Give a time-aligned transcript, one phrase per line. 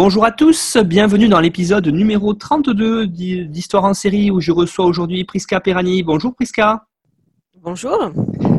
[0.00, 5.24] Bonjour à tous, bienvenue dans l'épisode numéro 32 d'Histoire en série où je reçois aujourd'hui
[5.24, 6.04] Priska Perani.
[6.04, 6.84] Bonjour Priska.
[7.62, 8.12] Bonjour.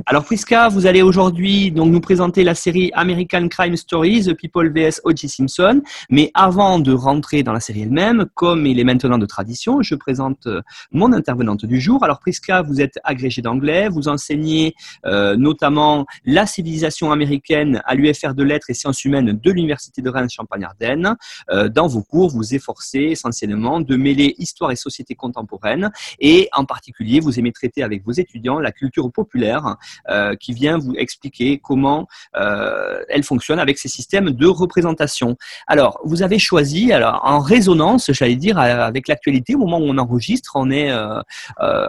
[0.05, 4.71] Alors Priska, vous allez aujourd'hui donc nous présenter la série American Crime Stories, The People
[4.73, 5.29] vs O.J.
[5.29, 5.81] Simpson.
[6.09, 9.95] Mais avant de rentrer dans la série elle-même, comme il est maintenant de tradition, je
[9.95, 12.03] présente euh, mon intervenante du jour.
[12.03, 14.73] Alors Priska, vous êtes agrégée d'anglais, vous enseignez
[15.05, 20.09] euh, notamment la civilisation américaine à l'UFR de lettres et sciences humaines de l'Université de
[20.09, 21.15] Rennes Champagne-Ardenne.
[21.51, 26.65] Euh, dans vos cours, vous efforcez essentiellement de mêler histoire et société contemporaine et en
[26.65, 29.77] particulier, vous aimez traiter avec vos étudiants la culture populaire
[30.09, 35.37] euh, qui vient vous expliquer comment euh, elle fonctionne avec ces systèmes de représentation.
[35.67, 39.97] Alors, vous avez choisi, alors en résonance, j'allais dire, avec l'actualité, au moment où on
[39.97, 41.21] enregistre, on est euh,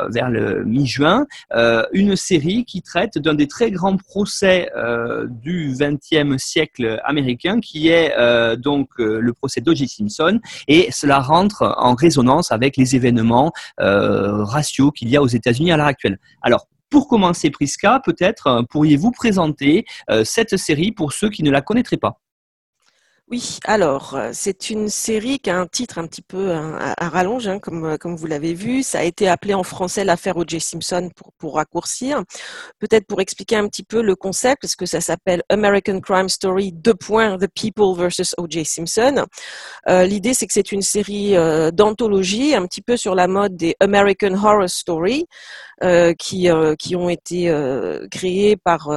[0.08, 1.26] vers le mi-juin,
[1.92, 4.68] une série qui traite d'un des très grands procès
[5.28, 8.14] du XXe siècle américain, qui est
[8.56, 9.88] donc le procès d'O.J.
[9.88, 15.72] Simpson, et cela rentre en résonance avec les événements raciaux qu'il y a aux États-Unis
[15.72, 16.18] à l'heure actuelle.
[16.42, 21.50] Alors, pour commencer, Priska, peut-être euh, pourriez-vous présenter euh, cette série pour ceux qui ne
[21.50, 22.20] la connaîtraient pas?
[23.30, 27.08] Oui, alors euh, c'est une série qui a un titre un petit peu hein, à,
[27.08, 28.82] rallonge, hein, comme, euh, comme vous l'avez vu.
[28.82, 30.58] Ça a été appelé en français l'affaire O.J.
[30.60, 32.24] Simpson pour, pour raccourcir.
[32.80, 36.72] Peut-être pour expliquer un petit peu le concept, parce que ça s'appelle American Crime Story,
[36.72, 38.64] deux points, The People versus O.J.
[38.64, 39.24] Simpson.
[39.88, 41.34] Euh, L'idée, c'est que c'est une série
[41.72, 45.26] d'anthologie, un petit peu sur la mode des American Horror Story,
[46.18, 46.48] qui,
[46.78, 47.54] qui ont été
[48.10, 48.90] créées par,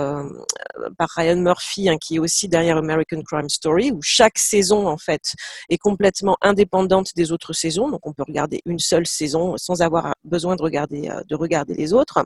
[0.97, 4.87] par Ryan Murphy, hein, qui est aussi derrière American Crime Story, où chaque chaque saison
[4.87, 5.35] en fait
[5.69, 10.13] est complètement indépendante des autres saisons, donc on peut regarder une seule saison sans avoir
[10.23, 12.25] besoin de regarder euh, de regarder les autres.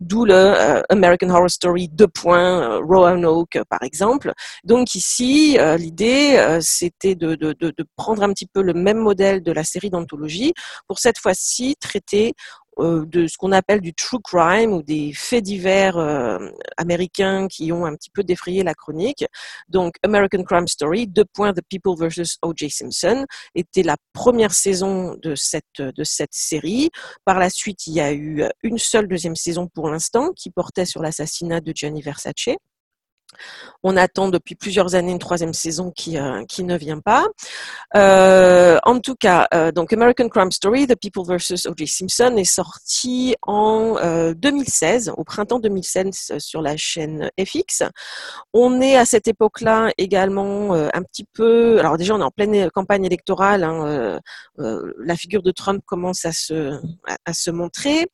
[0.00, 2.06] D'où le euh, American Horror Story 2.
[2.26, 4.32] Euh, Roanoke par exemple.
[4.64, 9.52] Donc ici, l'idée c'était de, de, de, prendre un petit peu le même modèle de
[9.52, 10.52] la série d'anthologie
[10.88, 12.34] pour cette fois-ci traiter
[12.78, 16.38] de ce qu'on appelle du true crime ou des faits divers euh,
[16.76, 19.24] américains qui ont un petit peu défrayé la chronique.
[19.68, 22.70] Donc, American Crime Story, deux points The People versus O.J.
[22.70, 26.90] Simpson, était la première saison de cette, de cette série.
[27.24, 30.86] Par la suite, il y a eu une seule deuxième saison pour l'instant qui portait
[30.86, 32.56] sur l'assassinat de Gianni Versace.
[33.82, 37.24] On attend depuis plusieurs années une troisième saison qui, euh, ne vient pas.
[37.94, 41.66] Euh, en tout cas, euh, donc American Crime Story, The People vs.
[41.68, 41.86] O.J.
[41.86, 43.96] Simpson est sorti en
[44.34, 47.82] 2016, au printemps 2016 sur la chaîne FX.
[48.52, 51.78] On est à cette époque-là également un petit peu.
[51.78, 53.64] Alors déjà, on est en pleine campagne électorale.
[53.64, 54.20] Hein,
[54.58, 56.78] la figure de Trump commence à se
[57.24, 58.06] à, se montrer,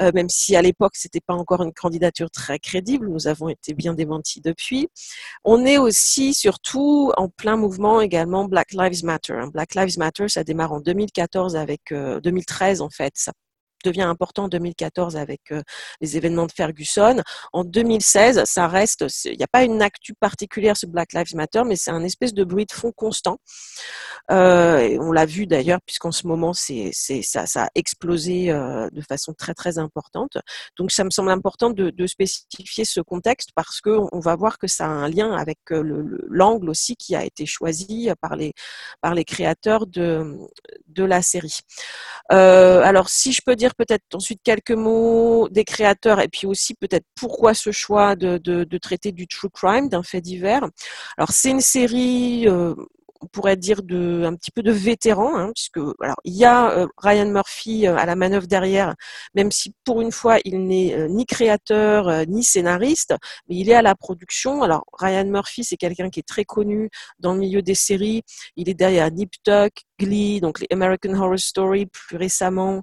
[0.00, 3.08] même si à l'époque c'était pas encore une candidature très crédible.
[3.08, 4.64] Nous avons été bien démentis depuis.
[4.64, 4.88] Puis,
[5.44, 9.40] on est aussi surtout en plein mouvement également Black Lives Matter.
[9.52, 13.12] Black Lives Matter, ça démarre en 2014 avec 2013 euh, en fait.
[13.84, 15.62] Devient important en 2014 avec euh,
[16.00, 17.22] les événements de Ferguson.
[17.52, 21.62] En 2016, ça reste, il n'y a pas une actu particulière sur Black Lives Matter,
[21.66, 23.38] mais c'est un espèce de bruit de fond constant.
[24.30, 29.54] Euh, on l'a vu d'ailleurs, puisqu'en ce moment, ça, a explosé euh, de façon très
[29.54, 30.38] très importante.
[30.78, 34.66] Donc ça me semble important de, spécifier ce contexte parce que on va voir que
[34.66, 38.52] ça a un lien avec le, l'angle aussi qui a été choisi par les
[39.00, 40.36] par les créateurs de
[40.88, 41.60] de la série.
[42.28, 47.06] Alors si je peux dire peut-être ensuite quelques mots des créateurs et puis aussi peut-être
[47.14, 50.68] pourquoi ce choix de, traiter du true crime, d'un fait divers.
[51.16, 52.74] Alors c'est une série euh,
[53.20, 56.70] on pourrait dire de un petit peu de vétéran, hein, puisque alors il y a
[56.70, 58.94] euh, Ryan Murphy euh, à la manœuvre derrière,
[59.34, 63.14] même si pour une fois il n'est euh, ni créateur ni scénariste,
[63.48, 64.62] mais il est à la production.
[64.62, 68.22] Alors Ryan Murphy, c'est quelqu'un qui est très connu dans le milieu des séries.
[68.56, 72.82] Il est derrière Nip Tuck, Glee, donc les American Horror Story plus récemment.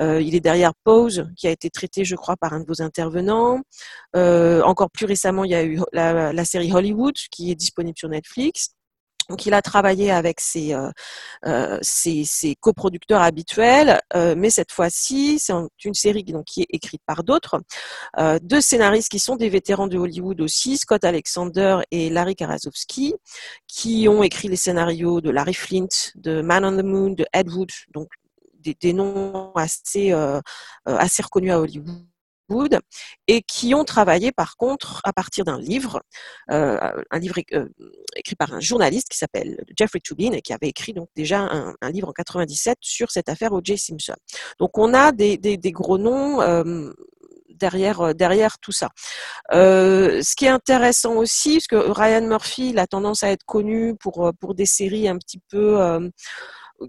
[0.00, 3.60] il est derrière Pose, qui a été traité, je crois, par un de vos intervenants.
[4.14, 8.74] encore plus récemment, il y a eu la série Hollywood, qui est disponible sur Netflix.
[9.30, 10.74] Donc, il a travaillé avec ses,
[11.46, 15.52] euh, ses coproducteurs habituels, mais cette fois-ci, c'est
[15.84, 17.60] une série qui est écrite par d'autres,
[18.42, 23.14] deux scénaristes qui sont des vétérans de Hollywood aussi, Scott Alexander et Larry Karasowski,
[23.66, 25.86] qui ont écrit les scénarios de Larry Flint,
[26.16, 28.08] de Man on the Moon, de Ed Wood, donc
[28.60, 30.12] des, noms assez
[31.22, 32.09] reconnus à Hollywood
[33.26, 36.02] et qui ont travaillé par contre à partir d'un livre,
[36.50, 36.78] euh,
[37.10, 37.68] un livre euh,
[38.16, 41.90] écrit par un journaliste qui s'appelle Jeffrey Tubin et qui avait écrit donc déjà un,
[41.90, 43.78] livre en 97 sur cette affaire O.J.
[43.78, 44.14] Simpson.
[44.58, 46.40] Donc on a des, gros noms.
[46.40, 46.92] Euh,
[47.50, 48.88] derrière, tout ça.
[49.52, 54.54] ce qui est intéressant aussi, parce que Ryan Murphy a tendance à être connu pour
[54.54, 55.78] des séries un petit peu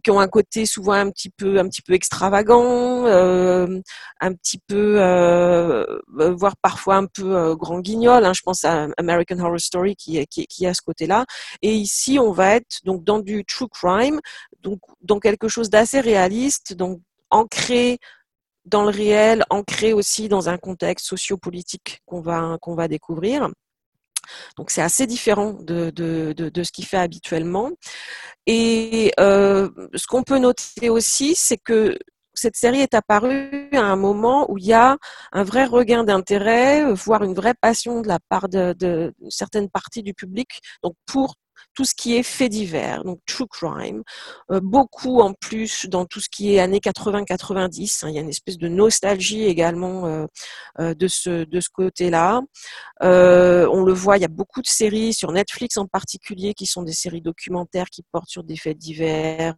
[0.04, 3.80] qui ont un côté souvent un petit peu un petit peu extravagant, euh,
[4.20, 5.86] un petit peu euh,
[6.20, 8.26] euh voire parfois un peu grand guignol.
[8.26, 10.20] Hein, je pense à American Horror Story qui
[10.66, 11.26] a ce côté-là.
[11.62, 14.20] Et ici, on va être donc dans du true crime,
[14.62, 18.00] donc dans quelque chose d'assez réaliste, donc ancré
[18.66, 23.50] dans le réel, ancré aussi dans un contexte sociopolitique qu'on va qu'on va découvrir.
[24.58, 27.72] Donc c'est assez différent de, de, de, ce qu'il fait habituellement.
[28.46, 31.98] Et euh, ce qu'on peut noter aussi, c'est que
[32.34, 34.98] cette série est apparue à un moment où il y a
[35.32, 40.14] un vrai regain d'intérêt, voire une vraie passion de la part de certaines parties du
[40.14, 41.36] public, donc pour
[41.74, 44.04] tout ce qui est fait divers, donc true crime,
[44.52, 48.06] euh, beaucoup en plus dans tout ce qui est années 80-90.
[48.06, 50.26] Hein, il y a une espèce de nostalgie également euh,
[50.80, 52.42] euh, de ce de ce côté-là.
[53.02, 56.84] on le voit, il y a beaucoup de séries sur Netflix en particulier qui sont
[56.84, 59.56] des séries documentaires qui portent sur des faits divers.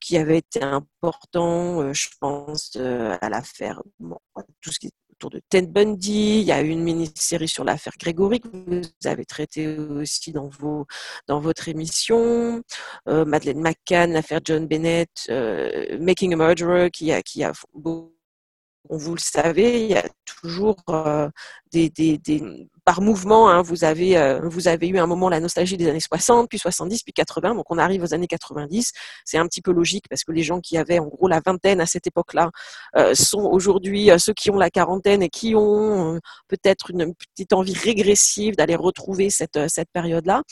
[0.00, 3.82] qui avaient été importants, je pense à l'affaire,
[4.60, 4.90] tout ce qui
[5.30, 6.40] de Ted Bundy.
[6.40, 10.86] Il y a une mini-série sur l'affaire Grégory que vous avez traité aussi dans, vos,
[11.26, 12.62] dans votre émission.
[13.08, 17.52] Euh, Madeleine McCann, l'affaire John Bennett, euh, Making a Murderer, qui a, qui a
[18.90, 21.28] vous le savez, il y a toujours euh,
[21.72, 22.18] des, des,
[22.84, 23.48] par mouvement.
[23.48, 26.58] Hein, vous avez euh, vous avez eu un moment la nostalgie des années 60, puis
[26.58, 27.54] 70, puis 80.
[27.54, 28.92] Donc on arrive aux années 90.
[29.24, 31.80] C'est un petit peu logique parce que les gens qui avaient en gros la vingtaine
[31.80, 32.50] à cette époque-là
[32.96, 36.18] euh, sont aujourd'hui ceux qui ont la quarantaine et qui ont
[36.48, 39.58] peut-être une petite envie régressive d'aller retrouver cette
[39.92, 40.42] période-là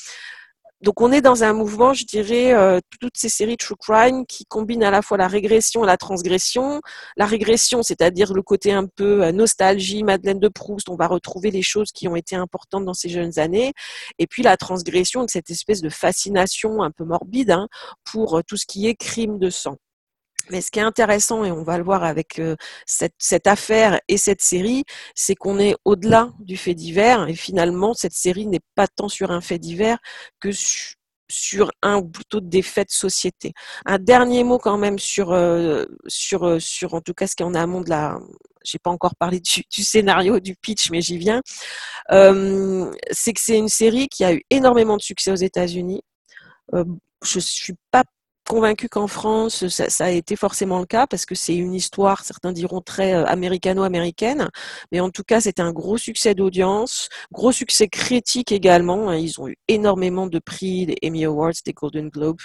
[0.83, 4.47] donc on est dans un mouvement, je dirais, euh, toutes ces séries true crime qui
[4.47, 6.81] combinent à la fois la régression et la transgression.
[7.17, 11.51] La régression, c'est-à-dire le côté un peu euh, nostalgie, Madeleine de Proust, on va retrouver
[11.51, 13.75] les choses qui ont été importantes dans ces jeunes années.
[14.19, 17.69] Et puis la transgression, cette espèce de fascination un peu morbide hein,
[18.11, 19.77] pour euh, tout ce qui est crime de sang.
[20.51, 22.57] Mais ce qui est intéressant, et on va le voir avec euh,
[22.87, 27.29] cette, affaire et cette série, c'est qu'on est au-delà du fait divers.
[27.29, 29.99] Et finalement, cette série n'est pas tant sur un fait divers
[30.41, 30.51] que
[31.29, 33.53] sur un ou plutôt des faits de société.
[33.87, 37.45] Un dernier mot quand même sur, euh, sur, euh, sur en tout cas ce qui
[37.45, 38.19] est en amont de la...
[38.65, 41.41] J'ai pas encore parlé du, du, scénario, du pitch, mais j'y viens.
[42.11, 46.03] C'est que c'est une série qui a eu énormément de succès aux États-Unis.
[46.75, 48.05] Je suis pas
[48.51, 52.51] convaincu qu'en France, ça, a été forcément le cas parce que c'est une histoire, certains
[52.51, 54.49] diront très euh, américano-américaine,
[54.91, 59.09] mais en tout cas, c'est un gros succès d'audience, gros succès critique également.
[59.09, 59.19] Hein.
[59.19, 62.41] Ils ont eu énormément de prix, des Emmy Awards, des Golden Globes,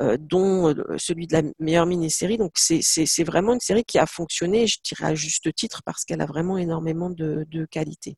[0.00, 2.38] euh, dont euh, celui de la meilleure mini-série.
[2.38, 6.22] Donc, c'est vraiment une série qui a fonctionné, je dirais à juste titre, parce qu'elle
[6.22, 8.16] a vraiment énormément de, qualité.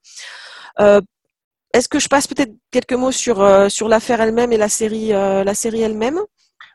[0.79, 5.55] Est-ce que je passe peut-être quelques mots sur, sur l'affaire elle-même et la série, la
[5.55, 6.21] série elle-même?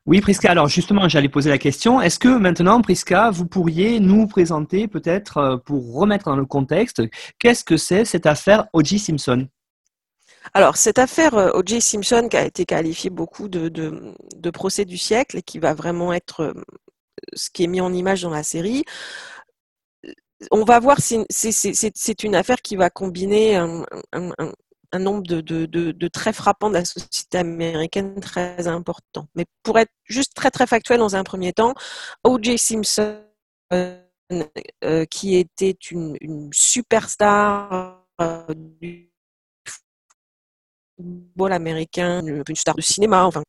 [0.06, 0.50] Oui, Prisca.
[0.50, 2.01] Alors justement, j'allais poser la question.
[2.01, 7.01] Est-ce que maintenant, Prisca, vous pourriez nous présenter peut-être, euh, pour remettre dans le contexte,
[7.38, 9.00] qu'est-ce que c'est cette affaire O.J.
[9.00, 9.48] Simpson?
[10.53, 11.82] Alors, cette affaire euh, O.J.
[11.82, 16.13] Simpson qui a été qualifiée beaucoup de, de, procès du siècle et qui va vraiment
[16.13, 16.53] être euh,
[17.34, 18.86] ce qui est mis en image dans la série,
[20.51, 23.84] on va voir, c'est une affaire qui va combiner un
[24.98, 29.27] nombre de, de, de, frappants de la société américaine très important.
[29.36, 31.75] Mais pour être juste très très factuel dans un premier temps,
[32.24, 32.58] O.J.
[32.58, 33.22] Simpson,
[33.72, 38.43] euh, qui était une, une superstar euh,
[38.81, 39.09] du
[41.00, 43.44] football américain, une, star de cinéma, enfin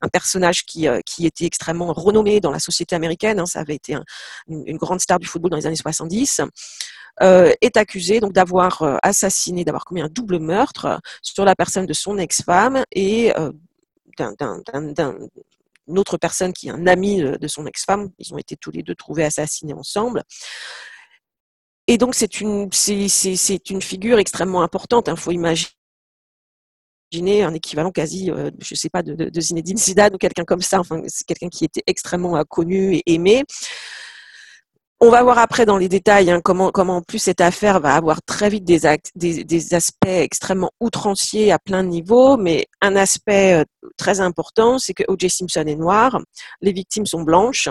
[0.00, 3.38] un personnage qui, euh, qui était extrêmement renommé dans la société américaine.
[3.38, 4.04] Hein, ça avait été un,
[4.48, 6.40] une, grande star du football dans les années 70.
[7.20, 11.84] Euh, est accusé donc d'avoir euh, assassiné, d'avoir commis un double meurtre sur la personne
[11.84, 13.32] de son ex-femme et
[14.16, 18.10] d'une autre personne qui est un ami de son ex-femme.
[18.18, 20.22] Ils ont été tous les deux trouvés assassinés ensemble.
[21.88, 25.08] Et donc c'est une c'est une figure extrêmement importante.
[25.08, 25.77] Il faut imaginer
[27.14, 30.80] un équivalent quasi, je sais pas, de, Zinedine Zidane ou quelqu'un comme ça.
[30.80, 33.44] Enfin, c'est quelqu'un qui était extrêmement connu et aimé.
[35.00, 37.94] On va voir après dans les détails hein, comment, comment en plus cette affaire va
[37.94, 43.64] avoir très vite des, aspects extrêmement outranciers à plein de niveaux, mais un aspect
[43.96, 45.30] très important, c'est que O.J.
[45.30, 46.20] Simpson est noir,
[46.62, 47.68] les victimes sont blanches,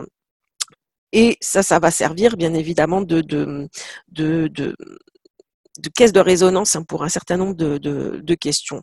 [1.12, 3.67] et ça, ça va servir bien évidemment de, de,
[4.10, 4.75] de, de
[5.77, 8.81] de caisse de résonance hein, pour un certain nombre de, questions.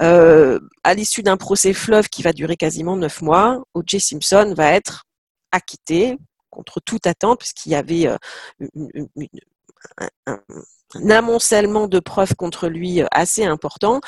[0.00, 4.00] Euh, à l'issue d'un procès fleuve qui va durer quasiment neuf mois, O.J.
[4.00, 5.04] Simpson va être
[5.50, 6.18] acquitté
[6.50, 8.16] contre toute attente, puisqu'il y avait euh,
[10.26, 10.38] un,
[11.10, 14.00] amoncellement de preuves contre lui euh, assez important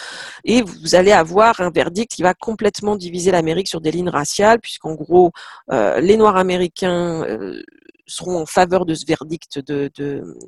[0.45, 4.61] et vous allez avoir un verdict qui va complètement diviser l'Amérique sur des lignes raciales
[4.61, 5.33] puisqu'en gros
[5.71, 7.25] les Noirs américains
[8.07, 9.61] seront en faveur de ce verdict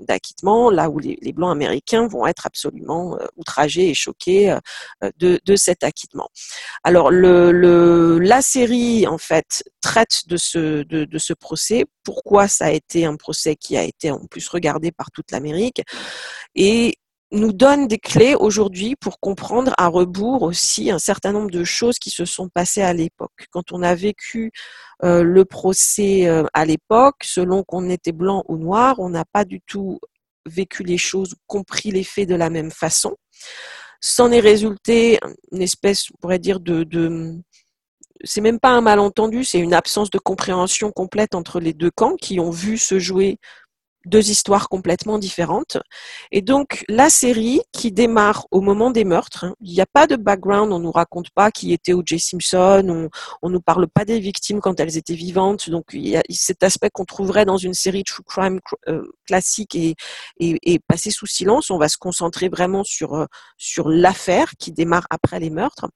[0.06, 4.56] d'acquittement, là où les, Blancs américains vont être absolument outragés et choqués
[5.18, 6.28] de, de cet acquittement.
[6.82, 11.84] Alors la série en fait traite de ce, de ce procès.
[12.04, 15.82] Pourquoi ça a été un procès qui a été en plus regardé par toute l'Amérique?
[16.54, 16.98] Et
[17.32, 21.98] nous donne des clés aujourd'hui pour comprendre à rebours aussi un certain nombre de choses
[21.98, 23.46] qui se sont passées à l'époque.
[23.50, 24.52] Quand on a vécu
[25.02, 29.44] euh, le procès euh, à l'époque, selon qu'on était blanc ou noir, on n'a pas
[29.44, 29.98] du tout
[30.46, 33.16] vécu les choses, compris les faits de la même façon.
[34.00, 35.18] S'en est résulté
[35.50, 37.34] une espèce, on pourrait dire, de, de
[38.24, 42.16] c'est même pas un malentendu, c'est une absence de compréhension complète entre les deux camps
[42.16, 43.38] qui ont vu se jouer
[44.06, 45.78] deux histoires complètement différentes.
[46.30, 50.06] Et donc, la série qui démarre au moment des meurtres, hein, il n'y a pas
[50.06, 52.20] de background, on nous raconte pas qui était O.J.
[52.20, 53.08] Simpson, on,
[53.42, 55.68] on nous parle pas des victimes quand elles étaient vivantes.
[55.68, 59.74] Donc, il y a cet aspect qu'on trouverait dans une série true crime euh, classique
[59.74, 59.96] et,
[60.38, 61.70] et, et, passé sous silence.
[61.70, 63.26] On va se concentrer vraiment sur, euh,
[63.58, 65.86] sur l'affaire qui démarre après les meurtres.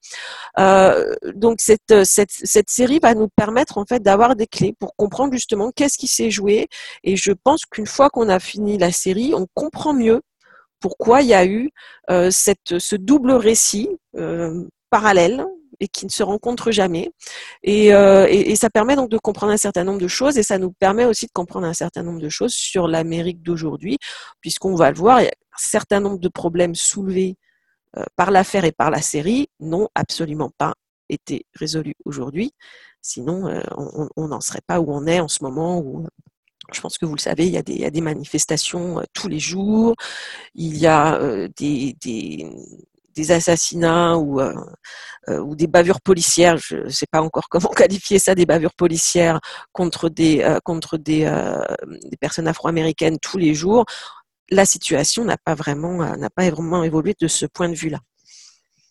[0.59, 4.97] Euh, donc, cette, cette, cette série va nous permettre, en fait, d'avoir des clés pour
[4.97, 6.67] comprendre justement qu'est-ce qui s'est joué.
[7.05, 10.23] Et je pense qu'une fois qu'on a fini la série, on comprend mieux
[10.81, 11.71] pourquoi il y a eu
[12.11, 15.45] euh, ce double récit euh, parallèle
[15.79, 17.11] et qui ne se rencontre jamais.
[17.67, 20.59] Euh, et, et, ça permet donc de comprendre un certain nombre de choses et ça
[20.59, 23.99] nous permet aussi de comprendre un certain nombre de choses sur l'Amérique d'aujourd'hui,
[24.41, 27.37] puisqu'on va le voir, il y a un certain nombre de problèmes soulevés
[28.17, 30.75] par l'affaire et par la série n'ont absolument pas
[31.09, 32.53] été résolus aujourd'hui.
[33.03, 33.61] Sinon,
[34.17, 36.07] on n'en serait pas où on est en ce moment, où
[36.75, 39.95] je pense que vous le savez, il y a des, manifestations euh, tous les jours,
[40.55, 42.47] il y a euh, des,
[43.31, 44.55] assassinats ou, euh,
[45.29, 49.41] ou des bavures policières, je ne sais pas encore comment qualifier ça, des bavures policières
[49.73, 53.85] contre des, des, personnes afro-américaines tous les jours.
[54.51, 58.01] La situation n'a pas n'a pas vraiment évolué de ce point de vue-là.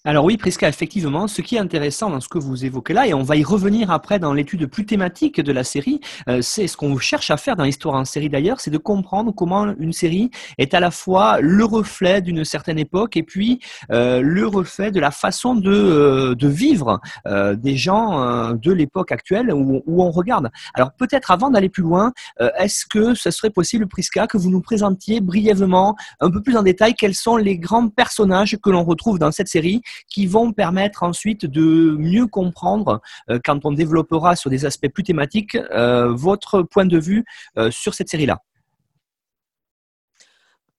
[0.05, 3.13] Alors oui, Prisca, effectivement, ce qui est intéressant dans ce que vous évoquez là, et
[3.13, 6.77] on va y revenir après dans l'étude plus thématique de la série, euh, c'est ce
[6.77, 10.31] qu'on cherche à faire dans l'histoire en série d'ailleurs, c'est de comprendre comment une série
[10.57, 13.59] est à la fois le reflet d'une certaine époque et puis
[13.91, 19.83] euh, le reflet de la façon de, euh, vivre des gens de l'époque actuelle où,
[19.85, 20.49] où, on regarde.
[20.73, 22.13] Alors peut-être avant d'aller plus loin,
[22.57, 26.63] est-ce que ce serait possible, Prisca, que vous nous présentiez brièvement, un peu plus en
[26.63, 31.03] détail, quels sont les grands personnages que l'on retrouve dans cette série qui vont permettre
[31.03, 36.63] ensuite de mieux comprendre, euh, quand on développera sur des aspects plus thématiques, euh, votre
[36.63, 37.25] point de vue
[37.57, 38.39] euh, sur cette série-là.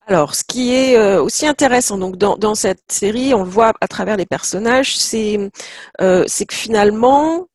[0.07, 4.17] Alors, ce qui est aussi intéressant donc dans, cette série, on le voit à travers
[4.17, 5.39] les personnages, c'est
[5.99, 7.47] que finalement,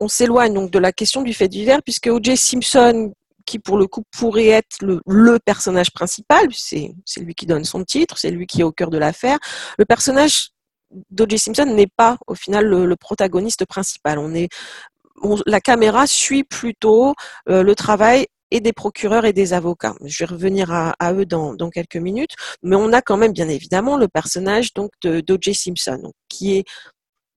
[0.00, 2.34] on s'éloigne de la question du fait divers, puisque O.J.
[2.38, 3.12] Simpson,
[3.48, 8.18] qui pour le coup pourrait être le personnage principal, c'est lui qui donne son titre,
[8.18, 9.38] c'est lui qui est au cœur de l'affaire,
[9.78, 10.50] le personnage
[11.10, 11.38] d'O.J.
[11.38, 14.18] Simpson n'est pas au final le, protagoniste principal.
[14.18, 14.48] On est,
[15.46, 17.14] la caméra suit plutôt
[17.48, 19.94] euh, le travail et des procureurs et des avocats.
[20.04, 23.96] Je vais revenir à, eux dans, quelques minutes, mais on a quand même bien évidemment
[23.96, 25.54] le personnage donc d'O.J.
[25.54, 26.64] Simpson, qui est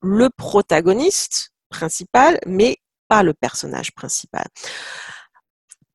[0.02, 2.78] le protagoniste principal, mais
[3.08, 4.46] pas le personnage principal.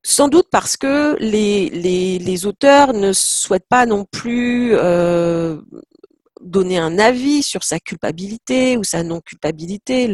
[0.03, 5.59] Sans doute parce que les, les, auteurs ne souhaitent pas non plus euh,
[6.41, 10.07] donner un avis sur sa culpabilité ou sa non-culpabilité.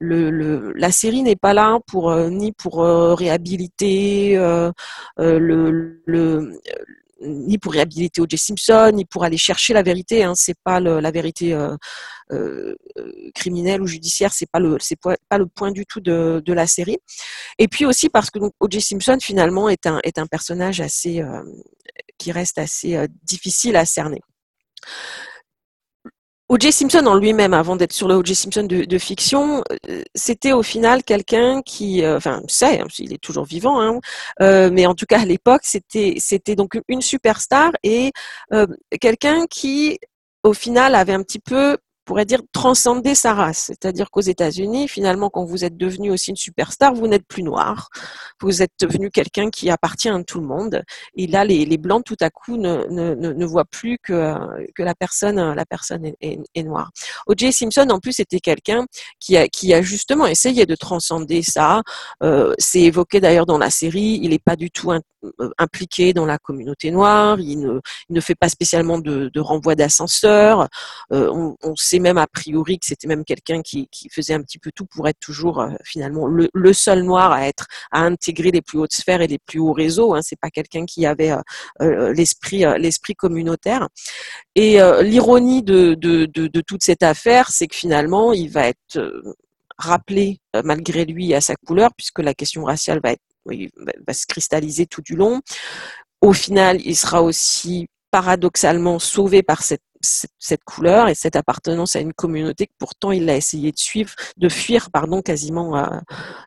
[0.00, 4.70] La série n'est pas là pour euh, ni pour euh, réhabiliter euh,
[5.18, 6.58] le,
[7.22, 8.38] ni pour réhabiliter O.J.
[8.38, 10.24] Simpson, ni pour aller chercher la vérité.
[10.24, 10.32] Hein.
[10.34, 11.56] C'est pas la vérité
[13.34, 14.32] criminelle ou judiciaire.
[14.32, 14.78] C'est pas le
[15.28, 16.98] pas le point du tout de, de la série.
[17.58, 18.80] Et puis aussi parce que O.J.
[18.80, 21.22] Simpson finalement est un est un personnage assez
[22.16, 24.22] qui reste assez difficile à cerner
[26.50, 26.72] O.J.
[26.72, 28.34] Simpson en lui-même, avant d'être sur le O.J.
[28.34, 33.22] Simpson de, fiction, euh, c'était au final quelqu'un qui, euh, enfin, c'est, hein, il est
[33.22, 34.00] toujours vivant, hein,
[34.42, 38.10] euh, mais en tout cas à l'époque, c'était, c'était donc une superstar et
[39.00, 40.00] quelqu'un qui,
[40.42, 43.66] au final, avait un petit peu pourrait dire transcender sa race.
[43.66, 47.88] C'est-à-dire qu'aux États-Unis, finalement, quand vous êtes devenu aussi une superstar, vous n'êtes plus noir.
[48.40, 50.82] Vous êtes devenu quelqu'un qui appartient à tout le monde.
[51.14, 54.34] Et là, les, blancs, tout à coup, ne, voient plus que,
[54.78, 55.38] la personne,
[56.20, 56.90] est, noire.
[57.26, 57.52] O.J.
[57.52, 58.86] Simpson, en plus, était quelqu'un
[59.18, 61.82] qui a, justement essayé de transcender ça.
[62.22, 64.18] Euh, C'est évoqué d'ailleurs dans la série.
[64.22, 65.00] Il n'est pas du tout euh,
[65.58, 67.38] impliqué dans la communauté noire.
[67.40, 70.68] Il ne, il ne fait pas spécialement de, de renvoi d'ascenseur.
[71.12, 74.58] Euh, on, on sait même a priori que c'était même quelqu'un qui, faisait un petit
[74.58, 78.62] peu tout pour être toujours euh, finalement le, seul noir à être à intégrer les
[78.62, 80.14] plus hautes sphères et les plus hauts réseaux.
[80.14, 80.20] Hein.
[80.22, 81.40] C'est pas quelqu'un qui avait euh,
[81.82, 83.88] euh, l'esprit l'esprit communautaire.
[84.54, 89.22] Et l'ironie de, de, toute cette affaire, c'est que finalement, il va être
[89.78, 94.86] rappelé malgré lui à sa couleur, puisque la question raciale va être va se cristalliser
[94.86, 95.40] tout du long.
[96.20, 102.00] Au final, il sera aussi paradoxalement sauvé par cette cette, couleur et cette appartenance à
[102.00, 105.98] une communauté que pourtant il a essayé de suivre, de fuir, pardon, quasiment, euh,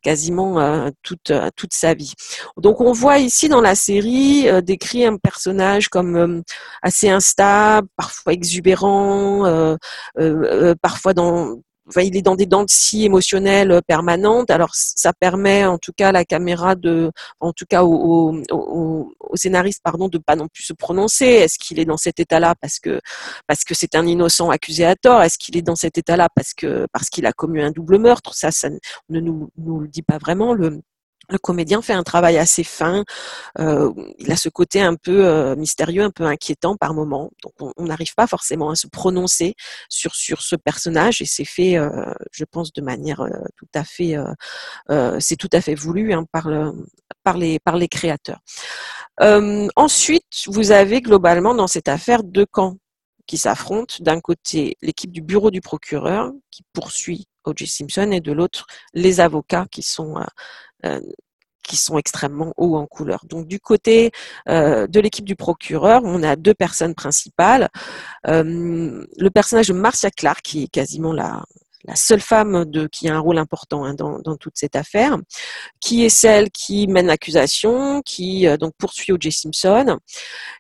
[0.02, 2.14] quasiment euh, toute, euh, toute sa vie.
[2.58, 6.44] Donc on voit ici dans la série décrit un personnage comme
[6.82, 9.78] assez instable, parfois exubérant,
[10.82, 11.62] parfois dans
[11.98, 14.50] il est dans des dents de scie émotionnelles euh, permanentes.
[14.50, 19.14] Alors ça permet en tout cas à la caméra de, en tout cas au, au,
[19.20, 21.26] au scénariste pardon, de pas non plus se prononcer.
[21.26, 23.00] Est-ce qu'il est dans cet état-là parce que
[23.48, 25.22] parce que c'est un innocent accusé à tort?
[25.22, 28.34] Est-ce qu'il est dans cet état-là parce que parce qu'il a commis un double meurtre?
[28.34, 28.70] Ça, ça
[29.10, 30.56] ne nous, nous le dit pas vraiment.
[31.30, 33.04] Le comédien fait un travail assez fin.
[33.60, 37.32] Euh, il a ce côté un peu euh, mystérieux, un peu inquiétant par moment.
[37.42, 39.56] Donc, on n'arrive pas forcément à se prononcer
[39.90, 43.26] sur sur ce personnage et c'est fait, euh, je pense, de manière
[43.58, 44.16] tout à fait,
[45.20, 46.72] c'est tout à fait voulu hein, par le
[47.24, 48.40] par les par les créateurs.
[49.76, 52.78] ensuite, vous avez globalement dans cette affaire deux camps
[53.28, 53.96] qui s'affrontent.
[54.02, 57.68] D'un côté, l'équipe du bureau du procureur qui poursuit O.J.
[57.68, 60.16] Simpson et de l'autre, les avocats qui sont
[60.86, 61.00] euh,
[61.64, 63.24] qui sont extrêmement hauts en couleur.
[63.26, 64.12] Donc du côté
[64.50, 67.70] euh, de l'équipe du procureur, on a deux personnes principales.
[68.28, 71.42] Euh, le personnage de Marcia Clark, qui est quasiment la,
[71.96, 75.18] seule femme qui a un rôle important hein, dans, dans, toute cette affaire,
[75.80, 79.32] qui est celle qui mène l'accusation, qui donc poursuit O.J.
[79.32, 80.00] Simpson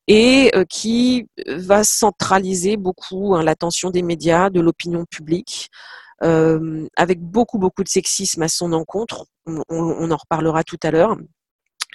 [0.07, 5.69] et qui va centraliser beaucoup hein, l'attention des médias, de l'opinion publique.
[6.21, 9.25] Euh, avec beaucoup beaucoup de sexisme à son encontre.
[9.45, 11.17] On, en reparlera tout à l'heure.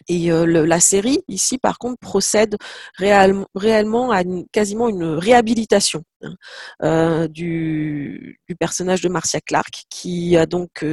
[0.09, 2.57] Et euh, la série, ici, par contre, procède
[2.99, 6.35] réellement à quasiment une réhabilitation hein,
[6.83, 10.85] euh, du, personnage de Marcia Clark, qui a donc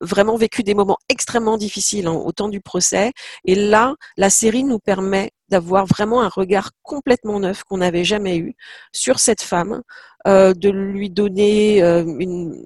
[0.00, 3.12] vraiment vécu des moments extrêmement difficiles hein, au temps du procès.
[3.44, 8.38] Et là, la série nous permet d'avoir vraiment un regard complètement neuf qu'on n'avait jamais
[8.38, 8.56] eu
[8.90, 9.82] sur cette femme,
[10.26, 12.64] euh, de lui donner euh, une,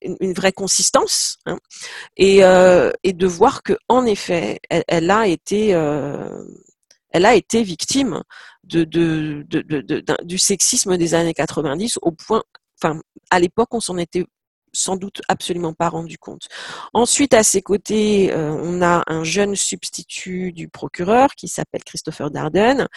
[0.00, 1.58] une, vraie consistance hein,
[2.16, 5.68] et, euh, et, de voir que en effet, elle, a été
[7.10, 8.22] elle a été victime
[8.64, 12.42] de, de, de, du sexisme des années 90 au point,
[12.82, 12.98] enfin,
[13.30, 14.24] à l'époque, on s'en était
[14.72, 16.48] sans doute absolument pas rendu compte.
[16.92, 22.30] Ensuite, à ses côtés, euh, on a un jeune substitut du procureur qui s'appelle Christopher
[22.30, 22.88] Darden,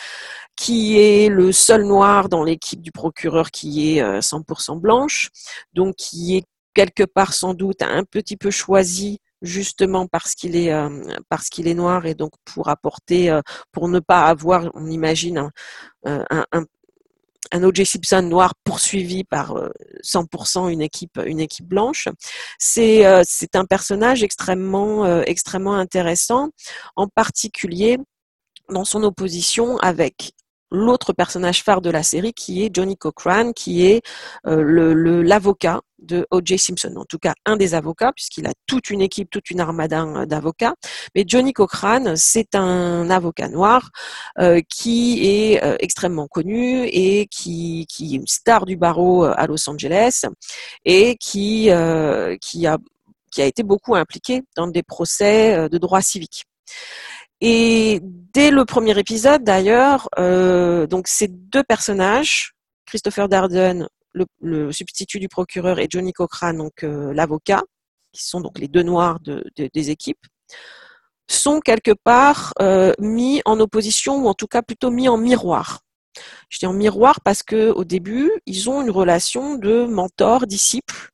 [0.55, 5.29] qui est le seul noir dans l'équipe du procureur qui est 100% euh, blanche,
[5.73, 10.71] donc qui est quelque part sans doute un petit peu choisi justement parce qu'il est
[10.73, 10.89] euh,
[11.29, 13.37] est noir et donc pour apporter
[13.71, 15.51] pour ne pas avoir on imagine
[16.05, 16.65] un, un
[17.53, 17.85] O.J.
[17.85, 19.55] Simpson noir poursuivi par
[20.03, 22.07] 100% euh, une équipe, une équipe blanche.
[22.59, 26.49] C'est euh, un personnage extrêmement, euh, extrêmement intéressant,
[26.95, 27.97] en particulier
[28.69, 30.31] dans son opposition avec
[30.75, 34.01] l'autre personnage phare de la série qui est Johnny Cochran, qui est
[34.45, 36.57] le l'avocat de O.J.
[36.57, 40.03] Simpson, en tout cas un des avocats, puisqu'il a toute une équipe, toute une armada
[40.03, 40.75] euh, d'avocats.
[41.15, 43.89] Mais Johnny Cochran, c'est un avocat noir
[44.39, 49.69] euh, qui est euh, extrêmement connu et qui, est une star du barreau à Los
[49.69, 50.25] Angeles
[50.83, 51.69] et qui,
[52.41, 52.77] qui, a,
[53.31, 56.45] qui a été beaucoup impliqué dans des procès de droit civique.
[57.41, 60.09] Et dès le premier épisode, d'ailleurs,
[60.87, 62.53] donc ces deux personnages,
[62.85, 63.87] Christopher Darden
[64.41, 67.63] le, substitut du procureur et Johnny Cochran, donc euh, l'avocat,
[68.11, 70.25] qui sont donc les deux noirs des équipes,
[71.27, 75.81] sont quelque part euh, mis en opposition ou en tout cas plutôt mis en miroir.
[76.49, 81.09] Je dis en miroir parce que au début, ils ont une relation de mentor-disciple.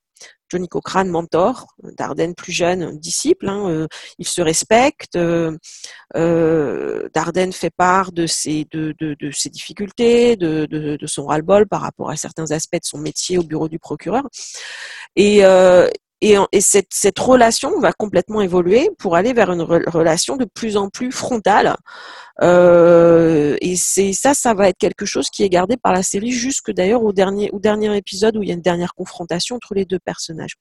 [0.52, 3.48] Johnny Cochrane, mentor, Dardenne plus jeune, disciple.
[3.48, 3.88] Hein, euh,
[4.20, 5.16] ils se respectent.
[5.16, 5.58] Euh,
[6.18, 8.68] euh, Dardenne fait part de ses,
[9.46, 13.70] difficultés, de, de son ras-le-bol par rapport à certains aspects de son métier au bureau
[13.70, 14.28] du procureur.
[15.16, 15.90] Et, euh,
[16.22, 20.78] et, et cette, cette, relation va complètement évoluer pour aller vers une relation de plus
[20.78, 21.76] en plus frontale.
[22.42, 26.32] Euh, et c'est ça, ça va être quelque chose qui est gardé par la série
[26.32, 29.74] jusque d'ailleurs au dernier, au dernier épisode où il y a une dernière confrontation entre
[29.74, 30.54] les deux personnages.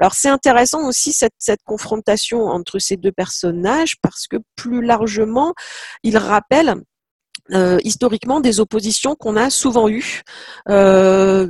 [0.00, 5.54] Alors c'est intéressant aussi cette, cette confrontation entre ces deux personnages parce que plus largement,
[6.02, 6.76] il rappelle
[7.50, 10.22] euh, historiquement des oppositions qu'on a souvent eues.
[10.68, 11.48] Euh,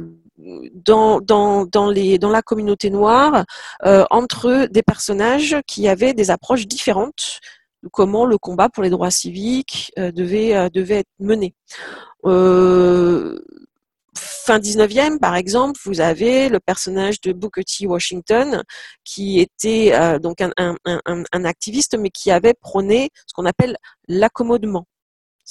[0.74, 3.44] dans, dans, dans, les, dans la communauté noire
[3.84, 7.40] euh, entre des personnages qui avaient des approches différentes
[7.82, 11.54] de comment le combat pour les droits civiques euh, devait, euh, devait être mené.
[14.14, 17.86] Fin 19e, par exemple, vous avez le personnage de Booker T.
[17.86, 18.62] Washington,
[19.04, 20.76] qui était donc un, un,
[21.06, 23.76] un, activiste, mais qui avait prôné ce qu'on appelle
[24.08, 24.86] l'accommodement.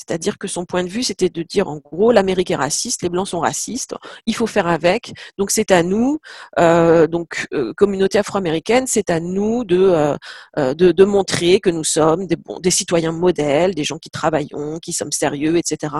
[0.01, 3.09] C'est-à-dire que son point de vue, c'était de dire en gros, l'Amérique est raciste, les
[3.09, 5.13] Blancs sont racistes, il faut faire avec.
[5.37, 6.17] Donc c'est à nous,
[6.57, 10.17] euh, donc euh, communauté afro-américaine, c'est à nous de,
[10.57, 15.57] euh, montrer que nous sommes des, citoyens modèles, des gens qui travaillons, qui sommes sérieux,
[15.57, 15.93] etc.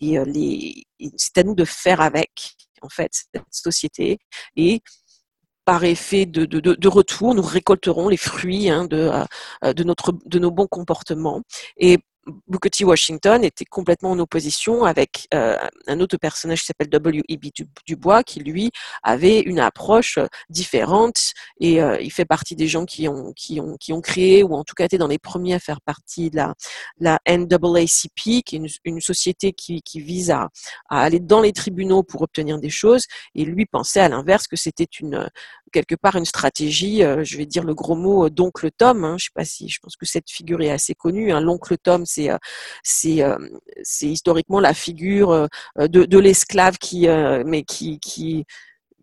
[0.00, 0.24] Et,
[1.16, 4.18] c'est à nous de faire avec en fait cette société
[4.56, 4.80] et
[5.64, 11.42] par effet de, retour, nous récolterons les fruits hein, de nos bons comportements.
[11.76, 11.98] Et
[12.46, 12.84] Booker T.
[12.84, 15.56] Washington était complètement en opposition avec euh,
[15.86, 17.46] un autre personnage qui s'appelle W.E.B.
[17.86, 18.70] Dubois, qui lui
[19.02, 23.76] avait une approche différente et euh, il fait partie des gens qui ont, qui, ont,
[23.76, 26.36] qui ont créé ou en tout cas été dans les premiers à faire partie de
[26.36, 26.54] la,
[26.98, 30.48] la NAACP, qui est une, société qui, qui vise à,
[30.88, 33.04] aller dans les tribunaux pour obtenir des choses
[33.34, 35.28] et lui pensait à l'inverse que c'était une
[35.72, 39.24] quelque part une stratégie, euh, je vais dire le gros mot d'oncle Tom, hein, je
[39.24, 42.30] sais pas si, je pense que cette figure est assez connue, hein, l'oncle Tom c'est
[42.30, 42.38] euh,
[43.06, 43.48] euh,
[43.82, 45.46] c'est historiquement la figure euh,
[45.88, 47.06] de, l'esclave qui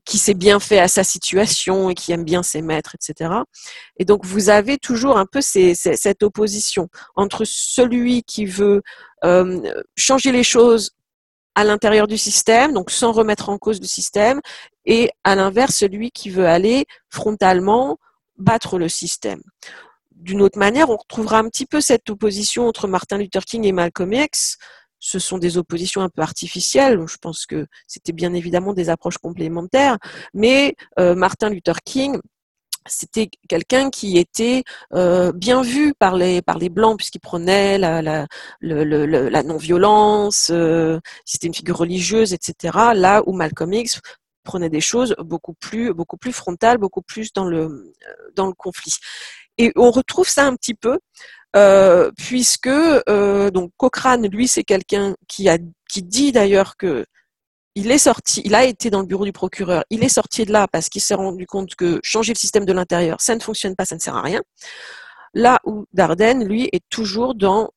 [0.06, 3.32] s'est bien fait à sa situation et qui aime bien ses maîtres, etc.
[3.98, 8.82] Et donc vous avez toujours un peu cette opposition entre celui qui veut
[9.98, 10.92] changer les choses
[11.56, 14.40] à l'intérieur du système, donc sans remettre en cause le système,
[14.86, 17.98] et à l'inverse celui qui veut aller frontalement
[18.38, 19.42] battre le système
[20.20, 23.72] d'une autre manière, on retrouvera un petit peu cette opposition entre Martin Luther King et
[23.72, 24.58] Malcolm X.
[25.00, 27.00] Ce sont des oppositions un peu artificielles.
[27.08, 29.98] Je pense que c'était bien évidemment des approches complémentaires.
[30.34, 32.20] Mais euh, Martin Luther King,
[32.86, 38.28] c'était quelqu'un qui était euh, bien vu par les blancs puisqu'il prenait la
[38.62, 42.78] non-violence, euh, c'était une figure religieuse, etc.
[42.94, 44.02] Là où Malcolm X
[44.44, 45.94] prenait des choses beaucoup plus
[46.34, 47.94] frontales, beaucoup plus dans le
[48.36, 48.96] dans le conflit.
[49.60, 50.98] Et on retrouve ça un petit peu,
[51.56, 55.58] euh, puisque euh, donc Cochrane, lui, c'est quelqu'un qui a
[55.90, 57.06] qui dit d'ailleurs que
[57.76, 60.52] il est sorti, il a été dans le bureau du procureur, il est sorti de
[60.52, 63.76] là parce qu'il s'est rendu compte que changer le système de l'intérieur, ça ne fonctionne
[63.76, 64.42] pas, ça ne sert à rien.
[65.34, 67.70] Là où Dardenne, lui, est toujours dans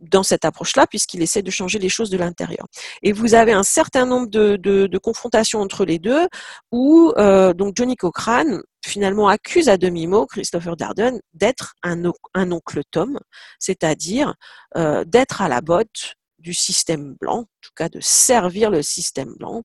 [0.00, 2.66] dans cette approche-là, puisqu'il essaie de changer les choses de l'intérieur.
[3.02, 6.28] Et vous avez un certain nombre de, de, de confrontations entre les deux,
[6.72, 12.04] où euh, donc Johnny Cochrane finalement accuse à demi-mot Christopher Darden d'être un,
[12.52, 13.18] oncle Tom,
[13.58, 14.34] c'est-à-dire
[14.76, 19.34] euh, d'être à la botte du système blanc, en tout cas de servir le système
[19.38, 19.62] blanc,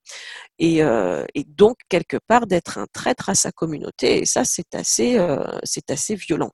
[0.58, 4.20] et, euh, donc quelque part d'être un traître à sa communauté.
[4.22, 6.52] Et ça, c'est assez, euh, c'est assez violent.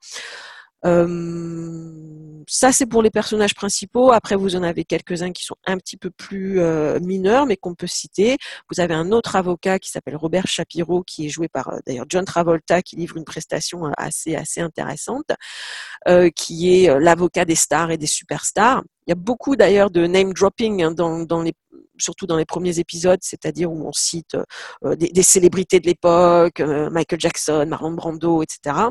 [0.85, 2.09] Euh,
[2.47, 4.11] ça, c'est pour les personnages principaux.
[4.11, 7.75] Après, vous en avez quelques-uns qui sont un petit peu plus euh, mineurs, mais qu'on
[7.75, 8.37] peut citer.
[8.71, 12.05] Vous avez un autre avocat qui s'appelle Robert Shapiro, qui est joué par euh, d'ailleurs
[12.09, 15.29] John Travolta, qui livre une prestation euh, assez assez intéressante,
[16.07, 18.83] euh, qui est l'avocat des stars et des superstars.
[19.05, 21.53] Il y a beaucoup d'ailleurs de name dropping hein, dans, dans les
[21.99, 24.37] surtout dans les premiers épisodes, c'est-à-dire où on cite
[24.85, 28.89] euh, des, des, célébrités de l'époque, euh, Michael Jackson, Marlon Brando, etc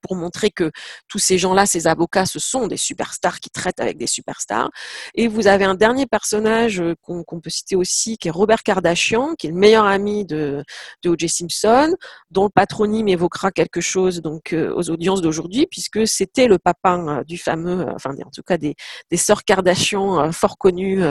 [0.00, 0.70] pour montrer que
[1.08, 4.70] tous ces gens-là, ces avocats, ce sont des superstars qui traitent avec des superstars.
[5.14, 8.62] Et vous avez un dernier personnage euh, qu'on qu peut citer aussi, qui est Robert
[8.62, 10.64] Kardashian, qui est le meilleur ami de,
[11.02, 11.28] de O.J.
[11.28, 11.94] Simpson,
[12.30, 16.96] dont le patronyme évoquera quelque chose donc euh, aux audiences d'aujourd'hui, puisque c'était le papa
[16.96, 18.74] euh, du fameux, enfin en tout cas des,
[19.10, 21.02] des sœurs Kardashian fort connues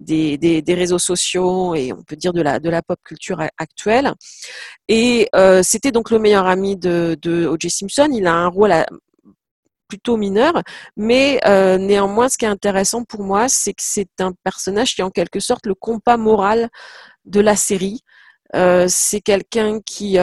[0.00, 3.40] des, des, des, réseaux sociaux et on peut dire de la, de la pop culture
[3.58, 4.12] actuelle.
[4.88, 5.28] Et
[5.62, 7.70] c'était donc le meilleur ami de, de O.J.
[7.70, 8.08] Simpson.
[8.24, 8.72] Il a un rôle
[9.88, 10.62] plutôt mineur,
[10.96, 11.40] mais
[11.78, 15.10] néanmoins, ce qui est intéressant pour moi, c'est que c'est un personnage qui est en
[15.10, 16.68] quelque sorte le compas moral
[17.26, 18.00] de la série.
[18.52, 20.18] c'est quelqu'un qui,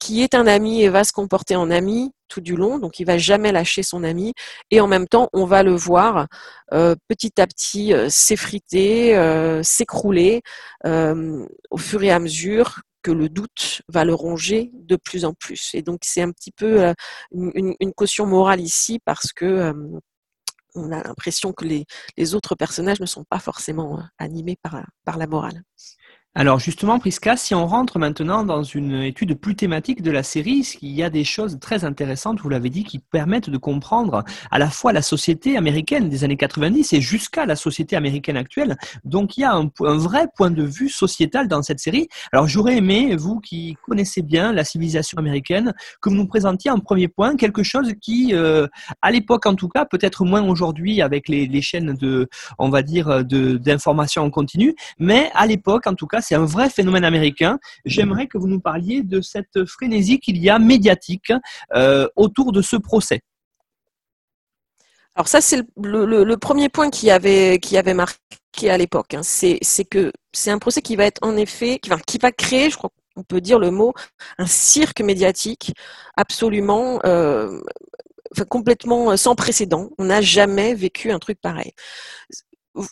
[0.00, 3.04] qui est un ami et va se comporter en ami tout du long, donc il
[3.04, 4.34] va jamais lâcher son ami,
[4.70, 6.26] et en même temps, on va le voir
[6.72, 10.42] euh, petit à petit euh, s'effriter, euh, s'écrouler
[10.84, 15.70] au fur et à mesure que le doute va le ronger de plus en plus.
[15.74, 16.92] Et donc c'est un petit peu
[17.32, 19.72] une, caution morale ici parce que
[20.74, 25.26] on a l'impression que les, autres personnages ne sont pas forcément animés par, par la
[25.26, 25.62] morale.
[26.34, 30.76] Alors justement, Prisca, si on rentre maintenant dans une étude plus thématique de la série,
[30.82, 34.58] il y a des choses très intéressantes, vous l'avez dit, qui permettent de comprendre à
[34.58, 38.76] la fois la société américaine des années 90 et jusqu'à la société américaine actuelle?
[39.04, 42.08] Donc il y a un, vrai point de vue sociétal dans cette série.
[42.30, 46.78] Alors j'aurais aimé, vous qui connaissez bien la civilisation américaine, que vous nous présentiez en
[46.78, 48.68] premier point quelque chose qui, euh,
[49.02, 52.82] à l'époque en tout cas, peut-être moins aujourd'hui avec les, les, chaînes de, on va
[52.82, 57.58] dire, d'information en continu, mais à l'époque en tout cas, c'est un vrai phénomène américain.
[57.84, 61.32] J'aimerais que vous nous parliez de cette frénésie qu'il y a médiatique
[61.74, 63.20] euh, autour de ce procès.
[65.14, 69.14] Alors ça, c'est le, premier point qui avait, avait marqué à l'époque.
[69.14, 69.22] Hein.
[69.22, 72.90] C'est que c'est un procès qui va être en effet, qui va, créer, je crois
[73.16, 73.94] qu'on peut dire le mot,
[74.38, 75.72] un cirque médiatique
[76.16, 77.60] absolument euh,
[78.48, 79.90] complètement sans précédent.
[79.98, 81.72] On n'a jamais vécu un truc pareil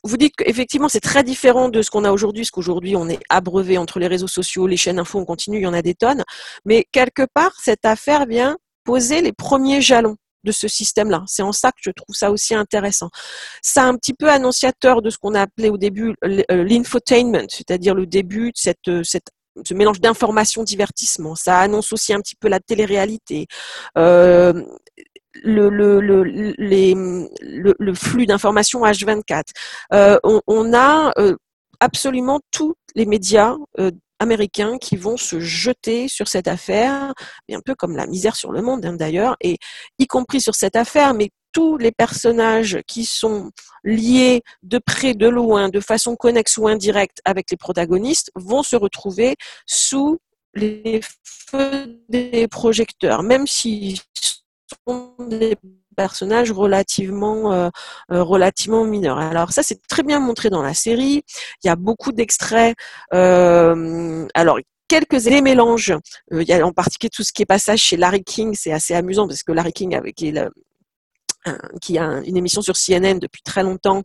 [0.05, 3.21] vous dites qu'effectivement, c'est très différent de ce qu'on a aujourd'hui, parce qu'aujourd'hui, on est
[3.29, 5.95] abreuvé entre les réseaux sociaux, les chaînes info, on continue, il y en a des
[5.95, 6.25] tonnes.
[6.65, 11.25] Mais quelque part, cette affaire vient poser les premiers jalons de ce système-là.
[11.27, 13.11] C'est en ça que je trouve ça aussi intéressant.
[13.63, 17.95] C'est un petit peu annonciateur de ce qu'on a appelé au début euh, l'infotainment, c'est-à-dire
[17.95, 18.53] le début
[18.87, 19.03] de euh,
[19.65, 21.35] ce mélange d'information, divertissement.
[21.35, 23.47] Ça annonce aussi un petit peu la télé-réalité.
[23.99, 24.63] Euh,
[25.43, 27.29] le,
[27.95, 29.43] flux d'informations H24.
[29.93, 31.37] Euh, on, on, a euh,
[31.81, 37.13] absolument tous les médias euh, américains qui vont se jeter sur cette affaire,
[37.51, 39.59] un peu comme la misère sur le monde hein, d'ailleurs, et
[39.99, 43.51] y compris sur cette affaire, mais tous les personnages qui sont
[43.85, 48.77] liés de près, de loin, de façon connexe ou indirecte avec les protagonistes vont se
[48.77, 50.19] retrouver sous
[50.55, 54.01] les feux des projecteurs, même s'ils
[54.87, 55.57] sont des
[55.97, 57.71] personnages relativement euh,
[58.13, 59.19] euh, relativement mineurs.
[59.19, 61.25] Alors ça c'est très bien montré dans la série.
[61.65, 62.77] Il y a beaucoup d'extraits.
[63.15, 65.95] Euh, alors quelques mélanges.
[66.31, 68.95] il y a en particulier tout ce qui est passage chez Larry King, c'est assez
[68.95, 70.33] amusant parce que Larry King avec qui
[71.81, 74.03] qui a une émission sur CNN depuis très longtemps,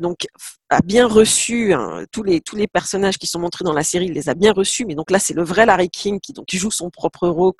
[0.00, 0.26] donc
[0.70, 4.06] a bien reçu hein, tous les tous les personnages qui sont montrés dans la série,
[4.06, 4.84] il les a bien reçus.
[4.86, 7.54] Mais donc là, c'est le vrai Larry King qui donc joue son propre rôle,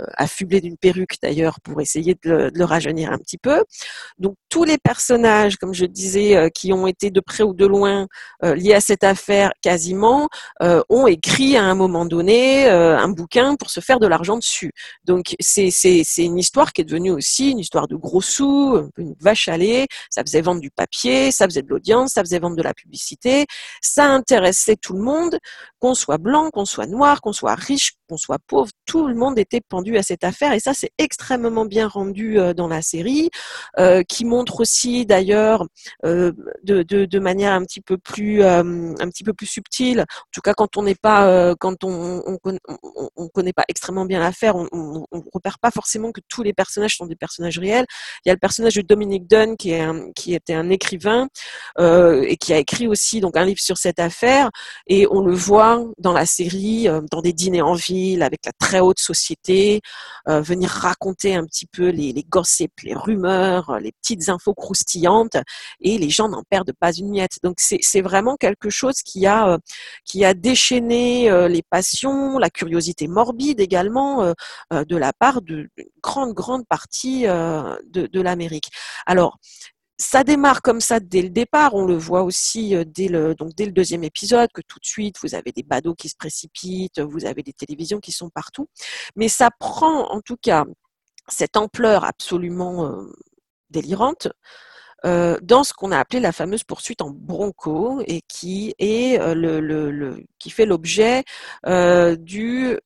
[0.00, 3.62] euh, affublé d'une perruque d'ailleurs pour essayer de le, rajeunir un petit peu.
[4.18, 7.66] Donc tous les personnages, comme je disais, euh, qui ont été de près ou de
[7.66, 8.08] loin
[8.42, 10.28] euh, liés à cette affaire, quasiment,
[10.88, 14.72] ont écrit à un moment donné un bouquin pour se faire de l'argent dessus.
[15.04, 18.88] Donc c'est c'est c'est une histoire qui est devenue aussi une histoire de gros sous,
[18.98, 19.86] une vache à lait.
[20.10, 23.46] Ça faisait vendre du papier, ça faisait de l'audience, ça faisait vendre de la publicité,
[23.80, 25.38] ça intéressait tout le monde,
[25.84, 29.38] qu'on soit blanc, qu'on soit noir, qu'on soit riche, qu'on soit pauvre, tout le monde
[29.38, 33.28] était pendu à cette affaire et ça c'est extrêmement bien rendu euh, dans la série,
[33.78, 35.66] euh, qui montre aussi d'ailleurs
[36.06, 38.64] euh, de, manière un petit peu plus un
[39.10, 40.00] petit peu plus subtile.
[40.00, 42.22] En tout cas quand on n'est pas quand on
[43.16, 46.96] on, connaît pas extrêmement bien l'affaire, on, on, repère pas forcément que tous les personnages
[46.96, 47.86] sont des personnages réels.
[48.24, 51.28] Il y a le personnage de Dominic Dunn qui est qui était un écrivain
[51.78, 54.50] et qui a écrit aussi donc un livre sur cette affaire
[54.86, 58.80] et on le voit dans la série dans des dîners en ville avec la très
[58.80, 59.80] haute société,
[60.28, 65.36] euh, venir raconter un petit peu les, les gossips, les rumeurs, les petites infos croustillantes,
[65.80, 67.38] et les gens n'en perdent pas une miette.
[67.42, 69.58] Donc c'est vraiment quelque chose qui a, euh,
[70.04, 74.32] qui a déchaîné euh, les passions, la curiosité morbide également
[74.70, 75.68] de la part d'une
[76.02, 78.68] grande, grande partie de, de l'Amérique.
[79.06, 79.38] Alors,
[79.98, 81.74] ça démarre comme ça dès le départ.
[81.74, 84.86] On le voit aussi euh, dès le, donc dès le deuxième épisode, que tout de
[84.86, 88.68] suite, vous avez des badauds qui se précipitent, vous avez des télévisions qui sont partout.
[89.16, 90.64] Mais ça prend en tout cas
[91.28, 93.12] cette ampleur absolument euh,
[93.70, 94.28] délirante
[95.04, 99.60] euh, dans ce qu'on a appelé la fameuse poursuite en bronco et qui est le,
[99.60, 101.24] le, qui fait l'objet
[102.18, 102.78] du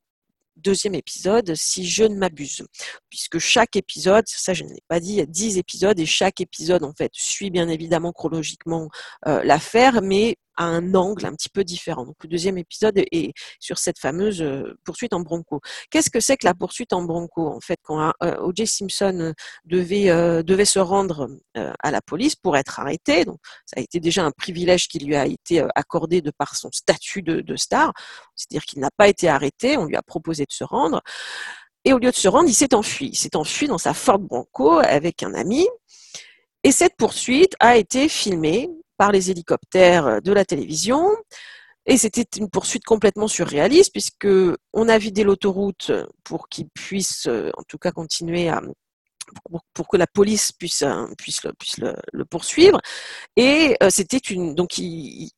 [0.58, 2.64] deuxième épisode, si je ne m'abuse.
[3.10, 6.06] Puisque chaque épisode, ça je ne l'ai pas dit, il y a dix épisodes et
[6.06, 8.88] chaque épisode en fait suit bien évidemment chronologiquement
[9.26, 12.04] euh, l'affaire, mais à un angle un petit peu différent.
[12.04, 14.44] Donc le deuxième épisode est sur cette fameuse
[14.84, 15.60] poursuite en bronco.
[15.90, 18.66] Qu'est-ce que c'est que la poursuite en bronco En fait, quand O.J.
[18.66, 19.32] Simpson
[19.64, 23.24] devait, devait se rendre à la police pour être arrêté,
[23.66, 27.22] ça a été déjà un privilège qui lui a été accordé de par son statut
[27.22, 27.92] de, de star,
[28.34, 31.02] c'est-à-dire qu'il n'a pas été arrêté, on lui a proposé de se rendre.
[31.84, 33.10] Et au lieu de se rendre, il s'est enfui.
[33.12, 35.66] Il s'est enfui dans sa Ford Bronco avec un ami.
[36.64, 38.68] Et cette poursuite a été filmée
[38.98, 41.08] par les hélicoptères de la télévision.
[41.86, 44.28] Et c'était une poursuite complètement surréaliste puisque
[44.74, 45.90] on a vidé l'autoroute
[46.22, 48.60] pour qu'il puisse, en tout cas, continuer à,
[49.74, 50.84] pour, que la police puisse,
[51.16, 51.42] puisse,
[51.78, 52.80] le, poursuivre.
[53.36, 55.30] Et euh, c'était une, donc il,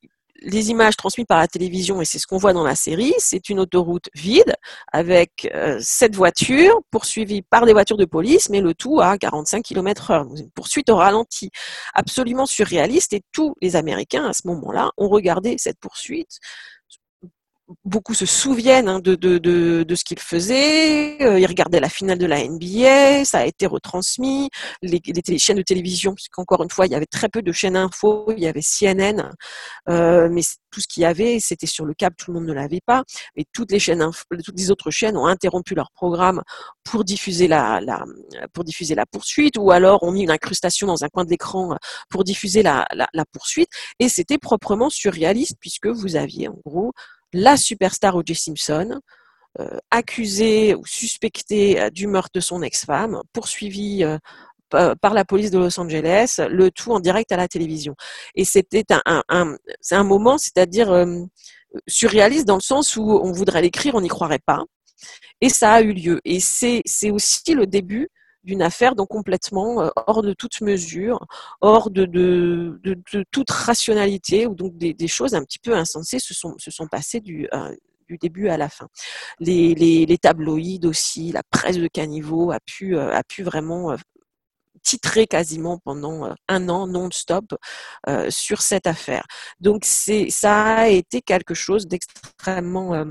[0.43, 3.49] les images transmises par la télévision, et c'est ce qu'on voit dans la série, c'est
[3.49, 4.55] une autoroute vide
[4.93, 9.63] avec euh, sept voitures poursuivies par des voitures de police, mais le tout à 45
[9.63, 10.27] km heure.
[10.37, 11.51] Une poursuite au ralenti,
[11.95, 16.39] absolument surréaliste, et tous les Américains, à ce moment-là, ont regardé cette poursuite
[17.85, 21.23] beaucoup se souviennent hein, de, de, de, de, ce qu'il faisait.
[21.23, 24.51] Euh, ils regardaient la finale de la NBA, ça a été retransmis.
[24.83, 27.77] Les, les, chaînes de télévision, puisqu'encore une fois, il y avait très peu de chaînes
[27.77, 29.31] info, il y avait CNN,
[29.89, 32.53] euh, mais tout ce qu'il y avait, c'était sur le câble, tout le monde ne
[32.53, 33.05] l'avait pas.
[33.37, 36.43] Mais toutes les chaînes, toutes les autres chaînes ont interrompu leur programme
[36.85, 38.05] pour diffuser la, la,
[38.53, 41.77] pour diffuser la poursuite, ou alors ont mis une incrustation dans un coin de l'écran
[42.09, 43.69] pour diffuser la, la, la poursuite.
[43.99, 46.93] Et c'était proprement surréaliste puisque vous aviez en gros
[47.33, 48.35] la superstar O.J.
[48.35, 49.01] Simpson,
[49.59, 55.51] euh, accusée ou suspectée euh, du meurtre de son ex-femme, poursuivie euh, par la police
[55.51, 57.97] de Los Angeles, le tout en direct à la télévision.
[58.37, 61.05] Et c'était un, moment, c'est-à-dire
[61.89, 64.63] surréaliste dans le sens où on voudrait l'écrire, on n'y croirait pas.
[65.41, 66.21] Et ça a eu lieu.
[66.25, 68.09] Et c'est aussi le début
[68.45, 71.27] d'une affaire donc complètement euh, hors de toute mesure,
[71.61, 76.19] hors de, de, de, toute rationalité, ou donc des, des, choses un petit peu insensées
[76.19, 77.75] se sont, se sont passées du, euh,
[78.09, 78.89] du début à la fin.
[79.39, 83.97] Les, les, les, tabloïds aussi, la presse de caniveau a pu, euh, a pu vraiment
[84.83, 87.55] titrer quasiment pendant un an non-stop
[88.09, 89.25] euh, sur cette affaire.
[89.61, 93.05] Donc c'est ça a été quelque chose d'extrêmement euh,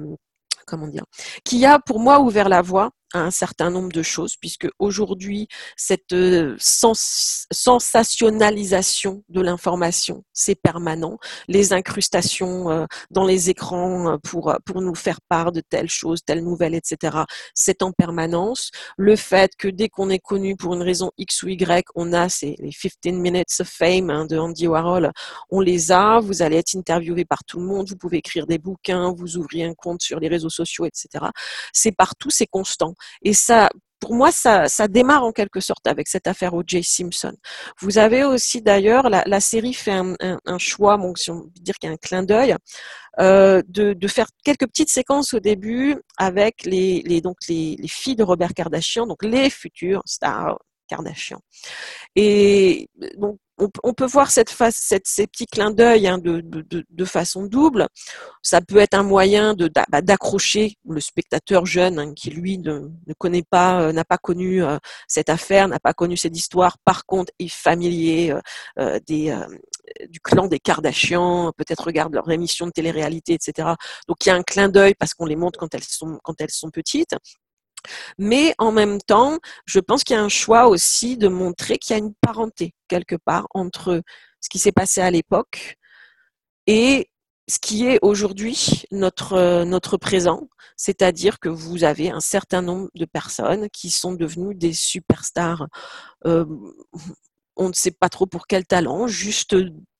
[0.66, 1.06] comment dire,
[1.44, 6.14] qui a pour moi ouvert la voie un certain nombre de choses, puisque aujourd'hui, cette
[6.14, 11.18] euh, sensationnalisation de l'information, c'est permanent.
[11.48, 16.24] Les incrustations euh, dans les écrans euh, pour, pour nous faire part de telles choses,
[16.24, 18.70] telles nouvelles, etc., c'est en permanence.
[18.98, 22.30] Le fait que dès qu'on est connu pour une raison X ou Y, on a
[22.30, 25.12] ces, les 15 minutes of fame hein, de Andy Warhol,
[25.50, 28.58] on les a, vous allez être interviewé par tout le monde, vous pouvez écrire des
[28.58, 31.26] bouquins, vous ouvrez un compte sur les réseaux sociaux, etc.
[31.74, 32.94] C'est partout, c'est constant.
[33.24, 36.84] Et ça, pour moi, ça, démarre en quelque sorte avec cette affaire O.J.
[36.84, 37.34] Simpson.
[37.82, 41.90] Vous avez aussi d'ailleurs, la, série fait un, choix, bon, si on veut dire qu'il
[41.90, 42.56] y a un clin d'œil,
[43.20, 48.54] euh, de, faire quelques petites séquences au début avec les, donc les, filles de Robert
[48.54, 50.58] Kardashian, donc les futures stars
[50.88, 51.40] Kardashian.
[52.16, 53.38] Et donc
[53.84, 57.88] on, peut voir cette face, ces petits clins d'œil hein, de, façon double.
[58.42, 59.56] Ça peut être un moyen
[59.90, 64.64] bah, d'accrocher le spectateur jeune hein, qui lui ne, connaît pas, euh, n'a pas connu
[64.64, 66.78] euh, cette affaire, n'a pas connu cette histoire.
[66.86, 68.34] Par contre, est familier
[68.80, 73.70] euh, du clan des Kardashians, peut-être regarde leur émission de télé-réalité, etc.
[74.08, 77.16] Donc il y a un clin d'œil parce qu'on les montre quand elles sont petites.
[78.18, 81.96] Mais en même temps, je pense qu'il y a un choix aussi de montrer qu'il
[81.96, 84.02] y a une parenté quelque part entre
[84.42, 85.76] ce qui s'est passé à l'époque
[86.68, 87.10] et
[87.50, 93.06] ce qui est aujourd'hui notre, notre présent, c'est-à-dire que vous avez un certain nombre de
[93.06, 95.68] personnes qui sont devenues des superstars.
[96.26, 96.46] Euh,
[97.56, 99.56] on ne sait pas trop pour quel talent, juste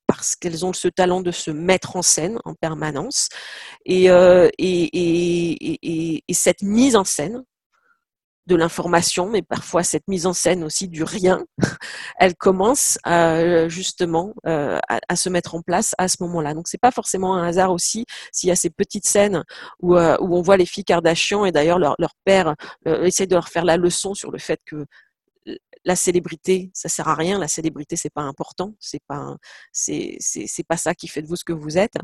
[0.06, 3.30] parce qu'elles ont ce talent de se mettre en scène en permanence.
[3.86, 7.44] Et, euh, et, et, et, cette mise en scène,
[8.50, 11.46] de l'information, mais parfois cette mise en scène aussi du rien,
[12.20, 16.54] elle commence à, justement euh, à, se mettre en place à ce moment-là.
[16.54, 19.44] Donc c'est pas forcément un hasard aussi s'il y a ces petites scènes
[19.82, 22.56] où, euh, où on voit les filles Kardashian et d'ailleurs leur, leur père
[22.88, 24.86] euh, essaie de leur faire la leçon sur le fait que
[25.86, 27.40] la célébrité, ça sert à rien.
[27.40, 28.76] La célébrité, c'est pas important.
[28.80, 29.36] C'est pas,
[29.72, 30.18] c'est,
[30.68, 31.96] pas ça qui fait de vous ce que vous êtes.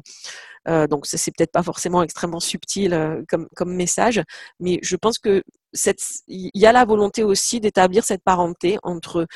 [0.68, 4.22] Euh, donc, c'est peut-être pas forcément extrêmement subtil euh, comme, comme message,
[4.60, 5.44] mais je pense que
[6.28, 9.28] il y a la volonté aussi d'établir cette parenté entre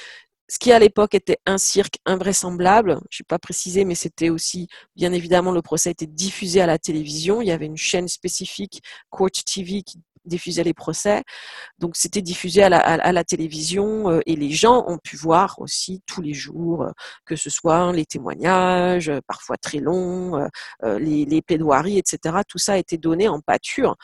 [0.49, 4.67] ce qui à l'époque était un cirque invraisemblable, je n'ai pas précisé, mais c'était aussi,
[4.95, 7.41] bien évidemment, le procès était diffusé à la télévision.
[7.41, 8.81] Il y avait une chaîne spécifique,
[9.11, 9.99] Court TV, qui
[10.29, 11.23] diffusait les procès.
[11.79, 16.21] Donc c'était diffusé à la, télévision euh, et les gens ont pu voir aussi tous
[16.21, 16.91] les jours, euh,
[17.25, 20.47] que ce soit les témoignages, parfois très longs,
[20.83, 22.37] les, les, plaidoiries, etc.
[22.47, 23.95] Tout ça a été donné en pâture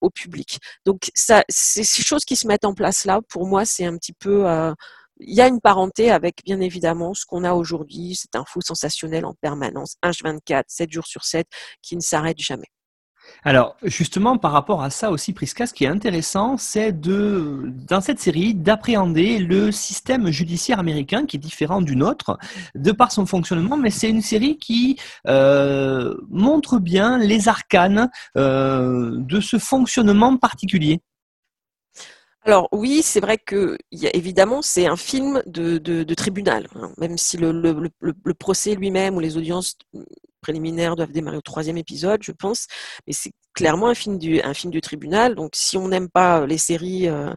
[0.00, 0.58] au public.
[0.84, 4.12] Donc ça, ces choses qui se mettent en place là, pour moi, c'est un petit
[4.12, 4.46] peu
[5.20, 9.24] il y a une parenté avec, bien évidemment, ce qu'on a aujourd'hui, cet info sensationnel
[9.24, 11.46] en permanence, H24, 7 jours sur 7,
[11.82, 12.68] qui ne s'arrête jamais.
[13.44, 18.00] Alors, justement, par rapport à ça aussi, Prisca, ce qui est intéressant, c'est de, dans
[18.00, 22.38] cette série, d'appréhender le système judiciaire américain qui est différent du nôtre,
[22.74, 29.12] de par son fonctionnement, mais c'est une série qui euh, montre bien les arcanes euh,
[29.16, 31.00] de ce fonctionnement particulier.
[32.46, 36.92] Alors oui, c'est vrai que évidemment c'est un film de, tribunal, hein.
[36.98, 37.88] même si le,
[38.38, 39.78] procès lui-même ou les audiences
[40.44, 42.66] préliminaires doivent démarrer au troisième épisode, je pense,
[43.06, 45.34] mais c'est clairement un film du un film du tribunal.
[45.34, 47.32] Donc si on n'aime pas les séries euh,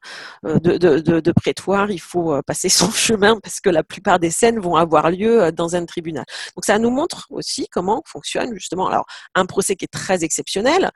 [0.45, 4.19] euh, de, de, de, prétoire, il faut euh, passer son chemin parce que la plupart
[4.19, 6.25] des scènes vont avoir lieu dans un tribunal.
[6.55, 9.05] Donc ça nous montre aussi comment fonctionne justement alors
[9.35, 10.91] un procès qui est très exceptionnel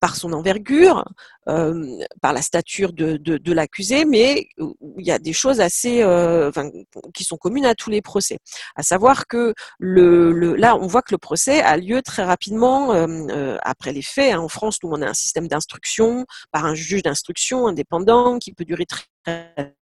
[0.00, 1.04] par son envergure,
[1.48, 6.50] euh, par la stature de, de, l'accusé, mais il y a des choses assez, euh,
[7.14, 8.38] qui sont communes à tous les procès.
[8.76, 12.94] À savoir que le, le, là, on voit que le procès a lieu très rapidement
[12.94, 14.34] euh, après les faits.
[14.34, 14.40] Hein.
[14.40, 18.64] En France, nous, on a un système d'instruction par un juge d'instruction indépendant qui peut
[18.64, 19.04] durer très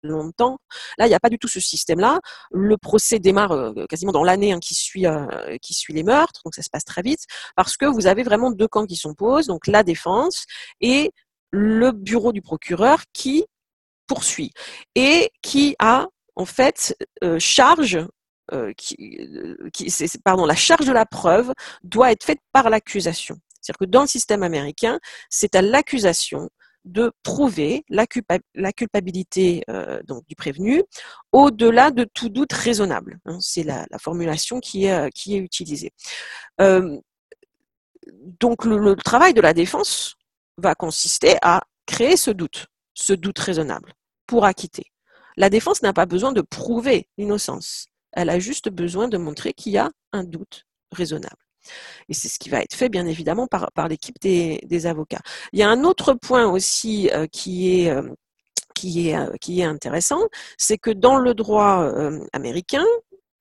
[0.03, 0.59] longtemps.
[0.99, 2.21] Là, il n'y a pas du tout ce système-là.
[2.51, 6.41] Le procès démarre euh, quasiment dans l'année hein, qui suit euh, qui suit les meurtres,
[6.45, 7.25] donc ça se passe très vite
[7.57, 10.47] parce que vous avez vraiment deux camps qui s'opposent, donc la défense
[10.81, 11.13] et
[11.51, 13.45] le bureau du procureur qui
[14.07, 14.53] poursuit
[14.95, 17.99] et qui a en fait euh, charge
[20.25, 23.37] pardon, la charge de la preuve doit être faite par l'accusation.
[23.61, 26.49] C'est-à-dire que dans le système américain, c'est à l'accusation
[26.85, 30.83] de prouver la, culpabilité euh, du prévenu
[31.33, 33.19] au-delà de tout doute raisonnable.
[33.27, 33.39] Hein.
[33.41, 35.93] c'est la, formulation qui est, euh, utilisée.
[36.61, 36.99] Euh,
[38.41, 40.17] donc le, travail de la défense
[40.57, 43.95] va consister à créer ce doute, ce doute raisonnable,
[44.27, 44.87] pour acquitter.
[45.37, 47.87] La défense n'a pas besoin de prouver l'innocence.
[48.13, 51.48] Elle a juste besoin de montrer qu'il y a un doute raisonnable.
[52.09, 55.21] Et c'est ce qui va être fait, bien évidemment, par, l'équipe des, avocats.
[55.53, 57.91] Il y a un autre point aussi euh, qui est...
[57.91, 58.03] Euh,
[58.85, 60.21] euh, qui est intéressant,
[60.57, 61.93] c'est que dans le droit
[62.33, 62.85] américain,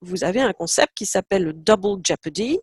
[0.01, 2.57] vous avez un concept qui s'appelle le double jeopardy,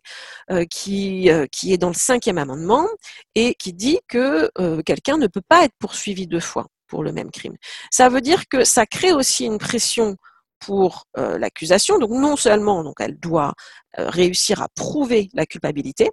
[0.69, 2.85] qui, qui est dans le cinquième amendement
[3.33, 4.51] et qui dit que
[4.81, 7.55] quelqu'un ne peut pas être poursuivi deux fois pour le même crime.
[7.91, 10.17] Ça veut dire que ça crée aussi une pression
[10.59, 11.99] pour euh, l'accusation.
[11.99, 13.53] Donc non seulement elle doit
[13.99, 16.11] euh, réussir à prouver la culpabilité,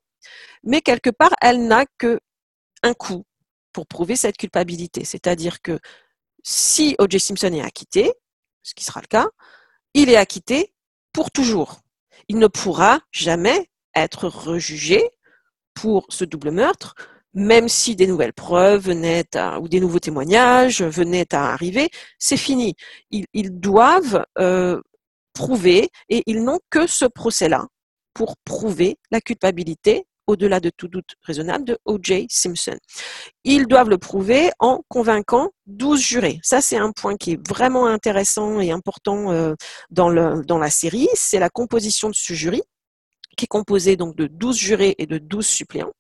[0.65, 2.21] mais quelque part elle n'a que
[2.83, 3.25] un coup
[3.73, 5.05] pour prouver cette culpabilité.
[5.05, 5.79] C'est-à-dire que
[6.43, 7.21] si O.J.
[7.21, 8.13] Simpson est acquitté,
[8.63, 9.29] ce qui sera le cas,
[9.95, 10.75] il est acquitté
[11.13, 11.81] pour toujours.
[12.29, 15.03] Il ne pourra jamais être rejugé
[15.75, 16.95] pour ce double meurtre
[17.35, 19.25] même si des nouvelles preuves venaient
[19.61, 22.75] ou des nouveaux témoignages venaient à arriver, c'est fini.
[23.11, 24.81] Ils, doivent euh,
[25.33, 27.67] prouver, et ils n'ont que ce procès-là
[28.15, 32.27] pour prouver la culpabilité au-delà de tout doute raisonnable, de O.J.
[32.31, 32.77] Simpson.
[33.45, 36.39] Ils doivent le prouver en convainquant 12 jurés.
[36.43, 39.55] Ça, c'est un point qui est vraiment intéressant et important euh,
[39.91, 41.09] dans, le, dans la série.
[41.15, 42.63] C'est la composition de ce jury,
[43.37, 45.93] qui est composé donc de 12 jurés et de 12 suppléants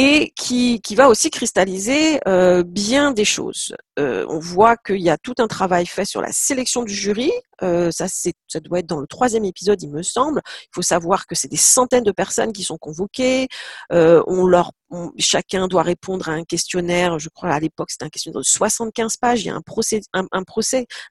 [0.00, 3.74] et qui, qui, va aussi cristalliser euh, bien des choses.
[3.98, 7.32] Euh, on voit qu'il y a tout un travail fait sur la sélection du jury.
[7.62, 10.40] Euh, ça, ça doit être dans le troisième épisode, il me semble.
[10.46, 13.48] Il faut savoir que c'est des centaines de personnes qui sont convoquées.
[13.92, 14.72] Euh, on leur
[15.18, 19.16] chacun doit répondre à un questionnaire, je crois à l'époque c'était un questionnaire de 75
[19.18, 20.24] pages, il y a un, procès, un,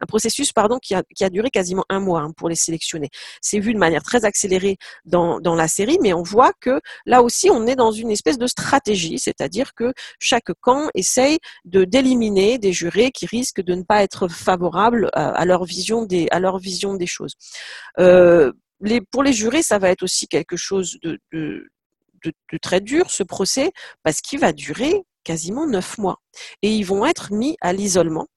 [0.07, 3.09] processus pardon, qui, a, duré quasiment un mois hein, pour les sélectionner.
[3.41, 7.21] C'est vu de manière très accélérée dans, dans la série, mais on voit que là
[7.21, 12.57] aussi on est dans une espèce de stratégie, c'est-à-dire que chaque camp essaye de d'éliminer
[12.57, 16.57] des jurés qui risquent de ne pas être favorables à, leur vision des, à leur
[16.57, 17.33] vision des choses.
[17.99, 18.51] Euh,
[19.11, 21.67] pour les jurés, ça va être aussi quelque chose de, de
[22.23, 23.71] de, très dur, ce procès,
[24.03, 26.17] parce qu'il va durer quasiment neuf mois.
[26.61, 28.27] Et ils vont être mis à l'isolement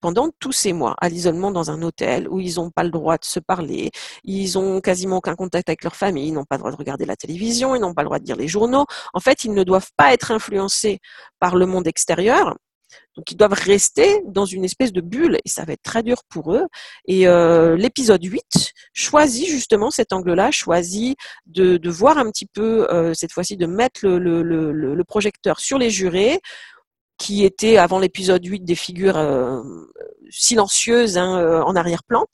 [0.00, 3.18] pendant tous ces mois, à l'isolement dans un hôtel où ils n'ont pas le droit
[3.18, 3.90] de se parler,
[4.22, 7.04] ils ont quasiment aucun contact avec leur famille, ils n'ont pas le droit de regarder
[7.04, 8.86] la télévision, ils n'ont pas le droit de lire les journaux.
[9.12, 11.00] En fait, ils ne doivent pas être influencés
[11.40, 12.56] par le monde extérieur
[13.18, 16.22] donc ils doivent rester dans une espèce de bulle et ça va être très dur
[16.28, 16.66] pour eux.
[17.08, 22.88] Et euh, l'épisode 8 choisit justement cet angle-là, choisit de, de, voir un petit peu,
[22.92, 26.38] euh, cette fois-ci, de mettre le, le, le, le, projecteur sur les jurés
[27.18, 29.62] qui étaient avant l'épisode 8 des figures euh,
[30.30, 32.24] silencieuses hein, euh, en arrière-plan.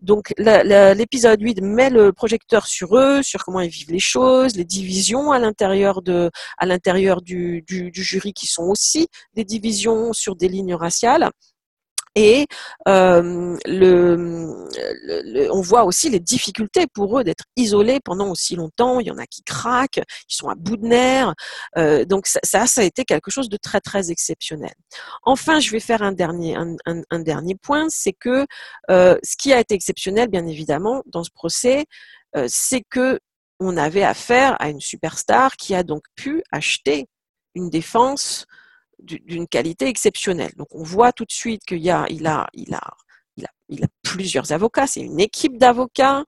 [0.00, 4.64] Donc l'épisode 8 met le projecteur sur eux, sur comment ils vivent les choses, les
[4.64, 10.48] divisions à l'intérieur de à l'intérieur du jury qui sont aussi des divisions sur des
[10.48, 11.30] lignes raciales.
[12.16, 12.46] Et
[12.88, 13.56] euh,
[15.52, 18.98] on voit aussi les difficultés pour eux d'être isolés pendant aussi longtemps.
[18.98, 21.34] Il y en a qui craquent, qui sont à bout de nerfs.
[21.76, 24.74] Euh, donc ça, ça a été quelque chose de très très exceptionnel.
[25.22, 28.46] Enfin, je vais faire un dernier un, dernier point, c'est que
[28.90, 31.84] euh, ce qui a été exceptionnel, bien évidemment, dans ce procès,
[32.46, 33.18] c'est que
[33.60, 37.06] on avait affaire à une superstar qui a donc pu acheter
[37.54, 38.46] une défense
[39.02, 40.52] d'une qualité exceptionnelle.
[40.56, 42.06] Donc on voit tout de suite qu'il a,
[44.02, 44.86] plusieurs avocats.
[44.86, 46.24] C'est une équipe d'avocats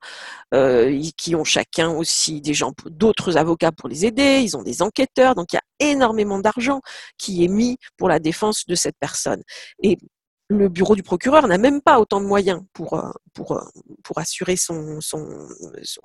[0.53, 4.41] euh, qui ont chacun aussi des gens, d'autres avocats pour les aider.
[4.41, 5.35] Ils ont des enquêteurs.
[5.35, 6.81] Donc il y a énormément d'argent
[7.17, 9.43] qui est mis pour la défense de cette personne.
[9.81, 9.97] Et
[10.49, 13.09] le bureau du procureur n'a même pas autant de moyens pour, euh,
[13.39, 13.59] euh,
[14.15, 14.99] assurer son,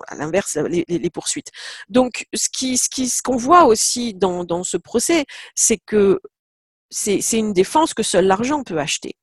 [0.06, 1.50] à l'inverse les, poursuites.
[1.88, 6.20] Donc, ce qu'on voit aussi dans ce procès, c'est que
[6.90, 9.14] c'est une défense que seul l'argent peut acheter.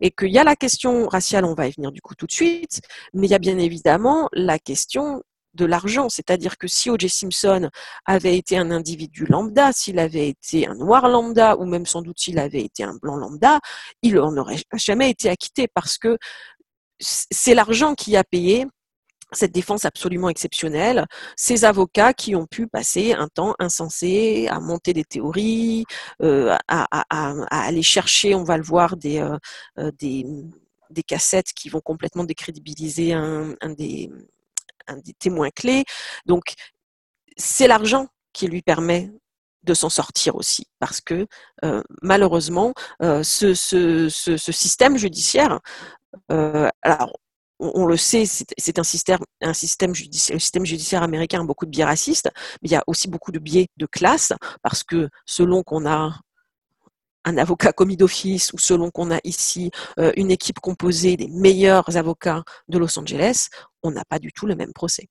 [0.00, 2.32] Et qu'il y a la question raciale, on va y venir du coup tout de
[2.32, 2.80] suite,
[3.14, 5.22] mais il y a bien évidemment la question
[5.54, 7.08] de l'argent, c'est-à-dire que si O.J.
[7.08, 7.68] Simpson
[8.06, 12.18] avait été un individu lambda, s'il avait été un noir lambda, ou même sans doute
[12.18, 13.60] s'il avait été un blanc lambda,
[14.02, 16.16] il n'aurait jamais été acquitté parce que
[16.98, 18.66] c'est l'argent qui a payé
[19.32, 21.06] cette défense absolument exceptionnelle,
[21.36, 25.84] ces avocats qui ont pu passer un temps insensé à monter des théories,
[26.22, 27.04] euh, à,
[27.50, 29.38] aller chercher, on va le voir, des, euh,
[29.78, 34.10] euh, cassettes qui vont complètement décrédibiliser un, des,
[35.18, 35.84] témoins clés.
[36.26, 36.54] Donc,
[37.36, 39.10] c'est l'argent qui lui permet
[39.62, 41.26] de s'en sortir aussi, parce que
[42.02, 45.60] malheureusement, ce, ce, système judiciaire,
[46.28, 47.12] alors
[47.62, 52.72] on, le sait, c'est un système, judiciaire américain a beaucoup de biais racistes, mais il
[52.72, 54.32] y a aussi beaucoup de biais de classe,
[54.62, 56.18] parce que selon qu'on a
[57.24, 61.96] un avocat commis d'office ou selon qu'on a ici euh, une équipe composée des meilleurs
[61.96, 63.48] avocats de Los Angeles,
[63.82, 65.08] on n'a pas du tout le même procès.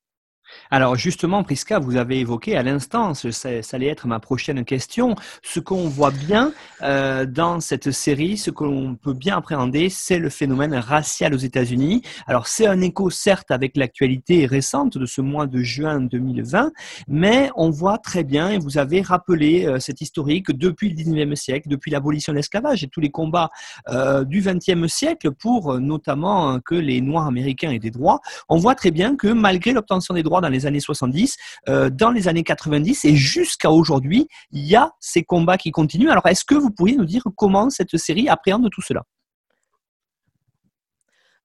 [0.69, 5.59] Alors justement, Prisca, vous avez évoqué à l'instant, ça, allait être ma prochaine question, ce
[5.59, 10.29] qu'on voit bien euh, dans cette série, ce que l'on peut bien appréhender, c'est le
[10.29, 12.01] phénomène racial aux États-Unis.
[12.27, 16.71] Alors c'est un écho certes avec l'actualité récente de ce mois de juin 2020,
[17.07, 21.35] mais on voit très bien, et vous avez rappelé euh, cette historique depuis le 19e
[21.35, 23.49] siècle, depuis l'abolition de l'esclavage et tous les combats
[23.89, 28.75] euh, du 20e siècle pour notamment que les Noirs américains aient des droits, on voit
[28.75, 31.37] très bien que malgré l'obtention des droits dans les années 70,
[31.69, 36.09] euh, dans les années 90 et jusqu'à aujourd'hui, il y a ces combats qui continuent.
[36.09, 39.03] Alors, est-ce que vous pourriez nous dire comment cette série appréhende tout cela?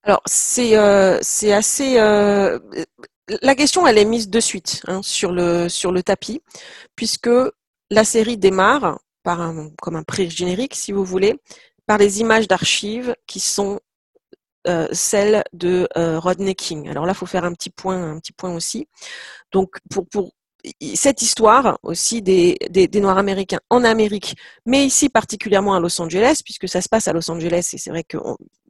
[0.02, 1.18] Alors, c'est euh,
[1.52, 1.98] assez.
[1.98, 2.58] Euh,
[3.42, 6.40] la question, elle est mise de suite hein, sur, le, sur le tapis,
[6.94, 7.30] puisque
[7.90, 11.34] la série démarre par un, comme un pré-générique, si vous voulez,
[11.86, 13.80] par les images d'archives qui sont
[14.68, 16.88] euh, celle de euh, Rodney King.
[16.88, 18.88] Alors là, il faut faire un petit point, aussi.
[19.52, 20.32] Donc pour,
[20.94, 22.56] cette histoire aussi des,
[22.94, 27.12] Noirs américains en Amérique, mais ici particulièrement à Los Angeles, puisque ça se passe à
[27.12, 28.20] Los Angeles, et c'est vrai qu'il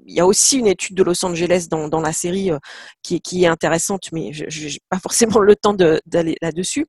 [0.07, 2.59] y a aussi une étude de Los Angeles dans, la série euh,
[3.03, 6.87] qui, est intéressante, mais je n'ai pas forcément le temps d'aller là-dessus,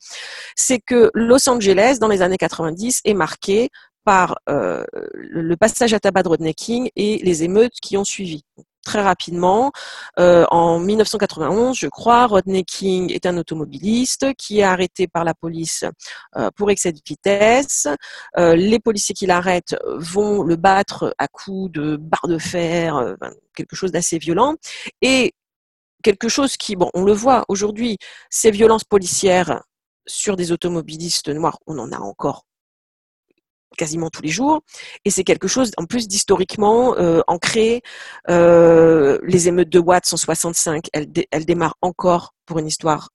[0.58, 3.70] c'est que Los Angeles, dans les années 90, est marqué
[4.04, 8.44] par le passage à tabac de Rodney King et les émeutes qui ont suivi
[8.88, 9.74] très rapidement.
[10.18, 15.34] Euh, en 1991, je crois, Rodney King est un automobiliste qui est arrêté par la
[15.34, 15.84] police
[16.38, 17.88] euh, pour excès de vitesse.
[18.38, 23.16] Euh, les policiers qui l'arrêtent vont le battre à coups de barre de fer,
[23.54, 24.56] quelque chose d'assez violent.
[25.02, 25.34] Et
[26.02, 27.98] quelque chose qui, bon, on le voit aujourd'hui,
[28.30, 29.64] ces violences policières
[30.06, 32.47] sur des automobilistes noirs, on en a encore
[33.78, 34.62] quasiment tous les jours.
[35.06, 37.82] Et c'est quelque chose, en plus, d'historiquement euh, ancré.
[38.30, 43.10] Euh, les émeutes de Watts en 65, elles, elles démarrent encore pour une histoire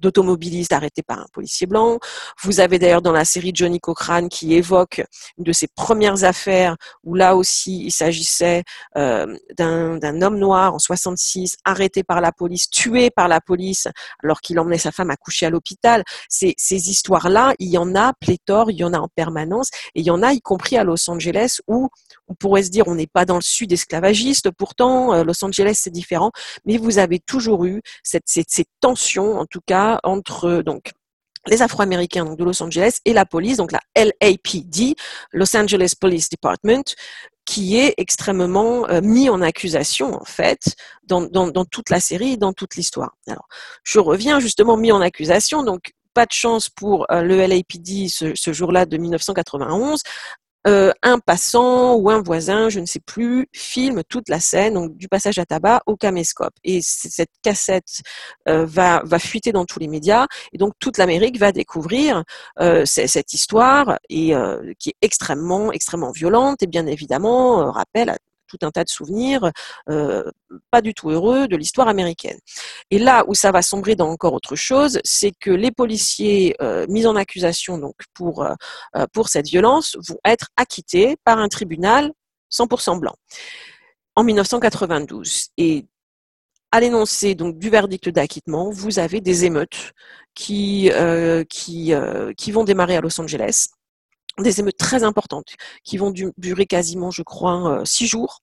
[0.00, 1.98] d'automobilistes de, arrêtés par un policier blanc.
[2.42, 5.02] Vous avez d'ailleurs dans la série Johnny Cochrane qui évoque
[5.38, 8.64] une de ses premières affaires où là aussi il s'agissait
[8.96, 13.88] euh, d'un homme noir en 66 arrêté par la police, tué par la police
[14.22, 16.04] alors qu'il emmenait sa femme à coucher à l'hôpital.
[16.28, 20.00] Ces, ces histoires-là, il y en a pléthore, il y en a en permanence et
[20.00, 21.88] il y en a y compris à Los Angeles où
[22.28, 25.78] on pourrait se dire on n'est pas dans le sud esclavagiste, pourtant euh, Los Angeles
[25.82, 26.30] c'est différent,
[26.64, 30.92] mais vous avez toujours eu cette, cette, cette tension en tout cas entre donc
[31.46, 34.94] les Afro-Américains de Los Angeles et la police, donc la LAPD,
[35.32, 36.94] Los Angeles Police Department,
[37.44, 42.76] qui est extrêmement euh, mis en accusation en fait dans, toute la série, dans toute
[42.76, 43.16] l'histoire.
[43.84, 48.34] Je reviens justement mis en accusation, donc pas de chance pour euh, le LAPD ce,
[48.34, 50.02] ce jour-là de 1991.
[50.68, 54.96] Euh, un passant ou un voisin, je ne sais plus, filme toute la scène, donc
[54.98, 56.52] du passage à tabac au caméscope.
[56.62, 58.02] Et cette cassette
[58.48, 62.22] euh, va, fuiter dans tous les médias, et donc toute l'Amérique va découvrir
[62.60, 68.16] euh, cette histoire qui est extrêmement, extrêmement violente et bien évidemment rappelle à
[68.48, 69.52] tout un tas de souvenirs
[69.90, 70.24] euh,
[70.70, 72.38] pas du tout heureux de l'histoire américaine.
[72.90, 76.86] Et là où ça va sombrer dans encore autre chose, c'est que les policiers euh,
[76.88, 78.54] mis en accusation donc pour euh,
[79.12, 82.12] pour cette violence vont être acquittés par un tribunal
[82.52, 83.14] 100% blanc
[84.16, 85.48] en 1992.
[85.58, 85.86] Et
[86.72, 89.92] à l'énoncé du verdict d'acquittement, vous avez des émeutes
[90.34, 93.68] qui vont démarrer à Los Angeles
[94.42, 98.40] des émeutes très importantes qui vont durer quasiment, je crois, euh, six jours,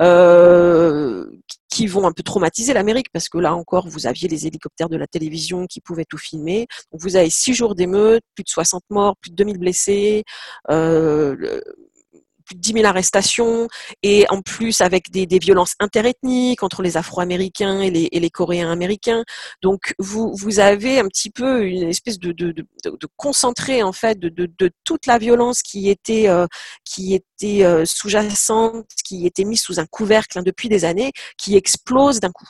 [0.00, 1.26] euh,
[1.68, 4.96] qui vont un peu traumatiser l'Amérique parce que là encore, vous aviez les hélicoptères de
[4.96, 6.66] la télévision qui pouvaient tout filmer.
[6.92, 10.24] Vous avez six jours d'émeutes, plus de 60 morts, plus de 2000 blessés.
[10.70, 11.60] Euh,
[12.50, 13.68] plus de 10 000 arrestations
[14.02, 18.30] et en plus avec des, des violences interethniques entre les Afro-Américains et les, et les
[18.30, 19.24] Coréens américains.
[19.62, 22.66] Donc vous, vous avez un petit peu une espèce de, de, de,
[23.16, 26.46] concentré en fait de, de, toute la violence qui était euh,
[27.14, 32.20] était euh, sous-jacente, qui était mise sous un couvercle hein, depuis des années, qui explose
[32.20, 32.48] d'un coup.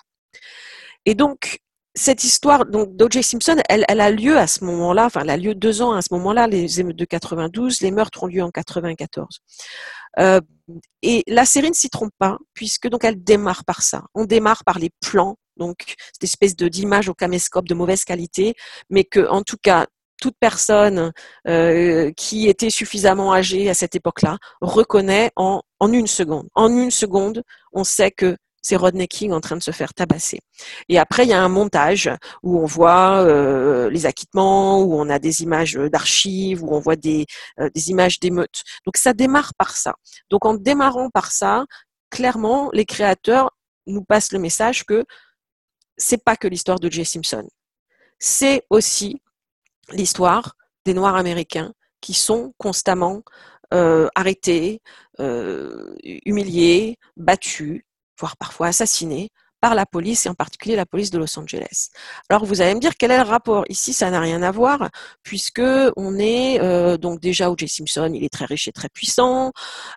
[1.07, 1.59] Et donc
[1.95, 3.22] cette histoire d'O.J.
[3.22, 6.09] Simpson, elle, a lieu à ce moment-là, enfin elle a lieu deux ans à ce
[6.12, 9.41] moment-là, les émeutes de 92, les meurtres ont lieu en 94.
[10.18, 10.41] Euh,
[11.03, 14.05] et la série ne s'y trompe pas, puisque donc elle démarre par ça.
[14.14, 18.55] On démarre par les plans, donc cette espèce d'image au caméscope de mauvaise qualité,
[18.88, 19.86] mais que en tout cas
[20.20, 21.12] toute personne
[21.49, 26.49] euh, qui était suffisamment âgée à cette époque-là reconnaît en, en une seconde.
[26.55, 30.40] En une seconde, on sait que c'est Rodney King en train de se faire tabasser.
[30.88, 32.11] Et après, il y a un montage
[32.42, 36.96] où on voit euh, les acquittements, où on a des images d'archives, où on voit
[36.96, 37.26] des,
[37.58, 38.62] euh, des images d'émeutes.
[38.84, 39.94] Donc ça démarre par ça.
[40.30, 41.64] Donc en démarrant par ça,
[42.11, 43.50] clairement, les créateurs
[43.86, 45.04] nous passent le message que
[45.96, 47.46] c'est pas que l'histoire de Jay Simpson.
[48.18, 49.22] C'est aussi
[49.90, 50.54] l'histoire
[50.84, 53.22] des Noirs américains qui sont constamment
[53.72, 54.80] euh, arrêtés,
[56.24, 57.82] humiliés, battus,
[58.20, 61.88] voire parfois assassinés, par la police et en particulier la police de Los Angeles.
[62.28, 64.88] Alors vous allez me dire quel est le rapport Ici, ça n'a rien à voir
[65.22, 65.62] puisque
[65.96, 67.68] on est euh, donc déjà O.J.
[67.68, 69.52] Simpson, il est très riche et très puissant.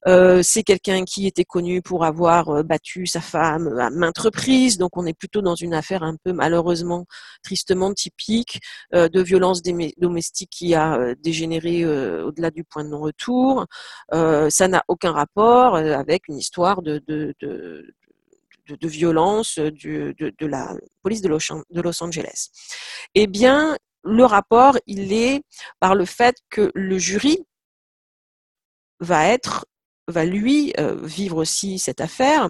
[0.08, 4.78] Euh, c'est quelqu'un qui était connu pour avoir euh, battu sa femme à maintes reprises,
[4.78, 7.06] donc on est plutôt dans une affaire un peu malheureusement,
[7.44, 8.60] tristement typique
[8.92, 13.66] de violence domestique qui a dégénéré au-delà du point de non-retour.
[14.12, 17.04] ça n'a aucun rapport avec une histoire de,
[18.68, 22.50] de, violence de, la police de Los, Angeles.
[23.16, 25.44] Eh bien, le rapport, il est
[25.80, 27.46] par le fait que le jury
[29.00, 29.66] va être,
[30.08, 32.50] va lui euh, vivre aussi cette affaire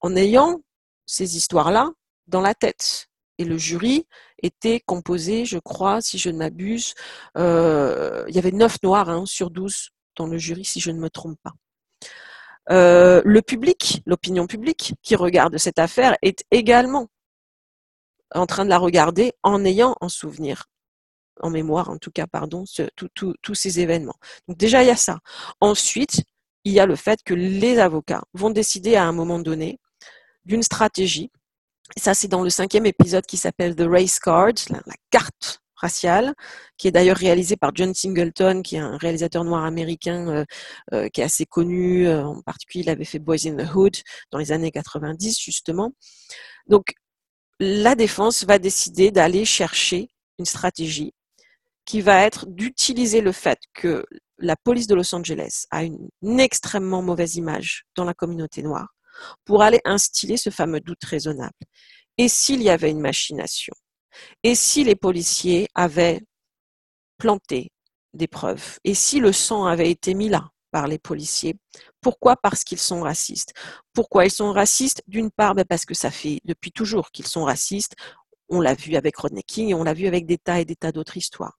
[0.00, 0.60] en ayant
[1.06, 1.90] ces histoires-là
[2.26, 3.08] dans la tête.
[3.38, 4.06] Et le jury
[4.42, 6.94] était composé, je crois, si je ne m'abuse,
[7.36, 10.98] euh, il y avait neuf noirs hein, sur 12 dans le jury, si je ne
[10.98, 11.52] me trompe pas.
[12.70, 17.08] Euh, le public, l'opinion publique qui regarde cette affaire est également
[18.34, 20.66] en train de la regarder en ayant en souvenir,
[21.40, 22.64] en mémoire en tout cas, pardon,
[23.14, 24.16] tous ces événements.
[24.46, 25.18] Donc déjà, il y a ça.
[25.60, 26.22] Ensuite,
[26.64, 29.78] il y a le fait que les avocats vont décider à un moment donné
[30.44, 31.30] d'une stratégie.
[31.96, 36.34] ça, c'est dans le cinquième épisode qui s'appelle The Race Card, la carte raciale,
[36.76, 40.44] qui est d'ailleurs réalisé par John Singleton, qui est un réalisateur noir américain euh,
[40.92, 42.06] euh, qui est assez connu.
[42.06, 43.96] Euh, en particulier, il avait fait Boys in the Hood
[44.30, 45.92] dans les années 90, justement.
[46.66, 46.94] Donc,
[47.60, 50.08] la défense va décider d'aller chercher
[50.38, 51.12] une stratégie
[51.84, 54.04] qui va être d'utiliser le fait que
[54.38, 58.94] la police de Los Angeles a une, une extrêmement mauvaise image dans la communauté noire
[59.44, 61.54] pour aller instiller ce fameux doute raisonnable.
[62.18, 63.74] Et s'il y avait une machination
[64.42, 66.20] et si les policiers avaient
[67.18, 67.70] planté
[68.14, 68.78] des preuves?
[68.84, 71.56] Et si le sang avait été mis là par les policiers?
[72.00, 73.52] Pourquoi Parce qu'ils sont racistes?
[73.92, 75.02] Pourquoi ils sont racistes?
[75.06, 77.94] D'une part, ben, parce que ça fait depuis toujours qu'ils sont racistes.
[78.48, 80.92] On l'a vu avec Rodney King on l'a vu avec des tas et des tas
[80.92, 81.58] d'autres histoires.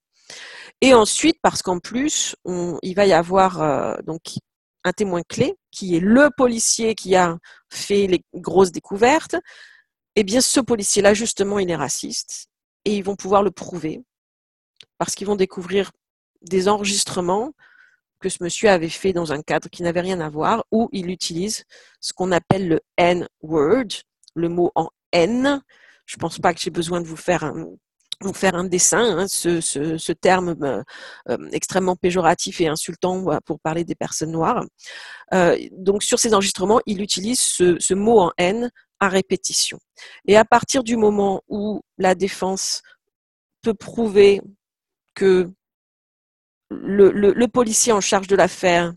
[0.82, 4.22] Et ensuite, parce qu'en plus, il va y avoir euh, donc
[4.84, 7.38] un témoin clé qui est le policier qui a
[7.70, 9.36] fait les grosses découvertes.
[10.16, 12.49] Eh bien, ce policier-là, justement, il est raciste
[12.90, 14.02] et ils vont pouvoir le prouver
[14.98, 15.92] parce qu'ils vont découvrir
[16.42, 17.54] des enregistrements
[18.20, 21.12] que ce monsieur avait fait dans un cadre qui n'avait rien à voir, où il
[21.12, 21.66] utilise
[22.02, 23.88] ce qu'on appelle le N-word,
[24.34, 25.62] le mot en N.
[26.08, 30.56] Je ne pense pas que j'ai besoin de vous faire un, dessin, hein, ce, terme
[30.64, 30.82] euh,
[31.30, 34.66] euh, extrêmement péjoratif et insultant pour parler des personnes noires.
[35.36, 39.80] Euh, donc sur ces enregistrements, il utilise ce, ce, mot en N à répétition.
[40.28, 42.82] Et à partir du moment où la défense
[43.62, 44.42] peut prouver
[45.16, 45.50] que
[46.70, 48.94] le, le, le policier en charge de l'affaire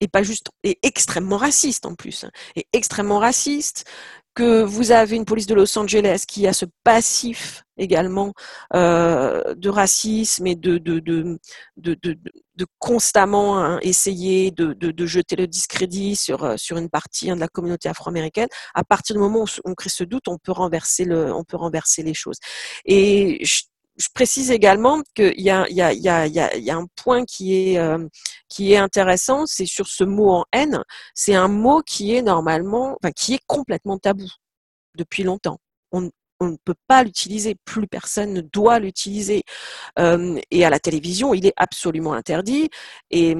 [0.00, 3.84] est, pas juste est extrêmement raciste en plus, hein, est extrêmement raciste,
[4.34, 8.32] que vous avez une police de Los Angeles qui a ce passif également
[8.74, 11.38] euh, de racisme et de, de, de,
[12.58, 17.40] de constamment hein, essayer de, jeter le discrédit sur, euh, sur une partie hein, de
[17.40, 21.04] la communauté afro-américaine, à partir du moment où on crée ce doute, on peut renverser,
[21.04, 22.38] le, on peut renverser les choses.
[22.84, 23.44] Et
[23.98, 28.06] je précise également qu'il y, y, y, y a, un point qui est, euh,
[28.48, 30.82] qui est intéressant, c'est sur ce mot en haine.
[31.14, 34.28] C'est un mot qui est normalement, enfin, qui est complètement tabou
[34.96, 35.58] depuis longtemps.
[35.92, 36.10] On,
[36.40, 39.42] on ne peut pas l'utiliser, plus personne ne doit l'utiliser.
[39.98, 42.70] Euh, et à la télévision, il est absolument interdit.
[43.10, 43.36] Et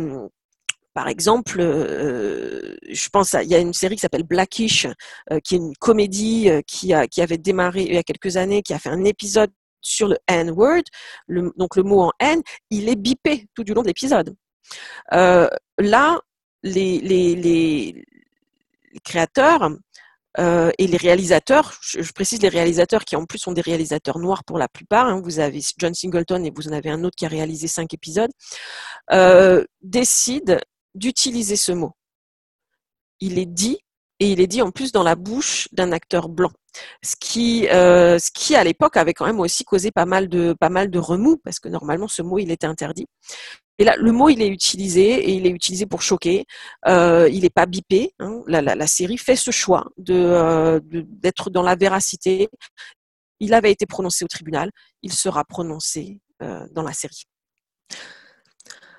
[0.95, 4.87] par exemple, euh, je pense il y a une série qui s'appelle Blackish,
[5.31, 8.79] euh, qui est une comédie qui, avait démarré il y a quelques années, qui a
[8.79, 10.83] fait un épisode sur le N-word,
[11.29, 14.35] donc le mot en N, il est bipé tout du long de l'épisode.
[15.13, 16.21] Là,
[16.65, 18.05] les,
[19.05, 19.71] créateurs
[20.39, 24.45] euh, et les réalisateurs, je, précise les réalisateurs qui en plus sont des réalisateurs noirs
[24.45, 27.27] pour la plupart, hein, vous avez John Singleton et vous en avez un autre qui
[27.27, 28.31] a réalisé cinq épisodes,
[29.13, 30.59] euh, décident
[30.95, 31.93] d'utiliser ce mot.
[33.21, 33.79] Il est dit
[34.21, 36.51] et il est dit en plus dans la bouche d'un acteur blanc.
[37.03, 40.55] Ce qui, euh, ce qui à l'époque avait quand même aussi causé pas mal de
[40.59, 43.07] pas mal de remous parce que normalement ce mot il était interdit.
[43.79, 46.45] Et là, le mot il est utilisé et il est utilisé pour choquer.
[46.87, 48.13] Euh, il n'est pas bipé.
[48.19, 48.43] Hein.
[48.47, 52.49] La, la, la, série fait ce choix de euh, d'être dans la véracité.
[53.41, 54.71] Il avait été prononcé au tribunal.
[55.03, 57.25] Il sera prononcé euh, dans la série.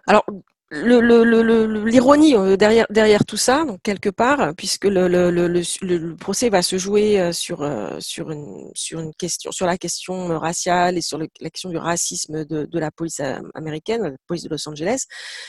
[0.07, 0.25] Alors,
[0.71, 7.63] l'ironie euh, derrière, tout ça, quelque part, puisque le, procès va se jouer euh, sur,
[7.63, 13.21] euh, sur, la question raciale et sur la question du racisme de, la police
[13.55, 15.05] américaine, la police de Los Angeles,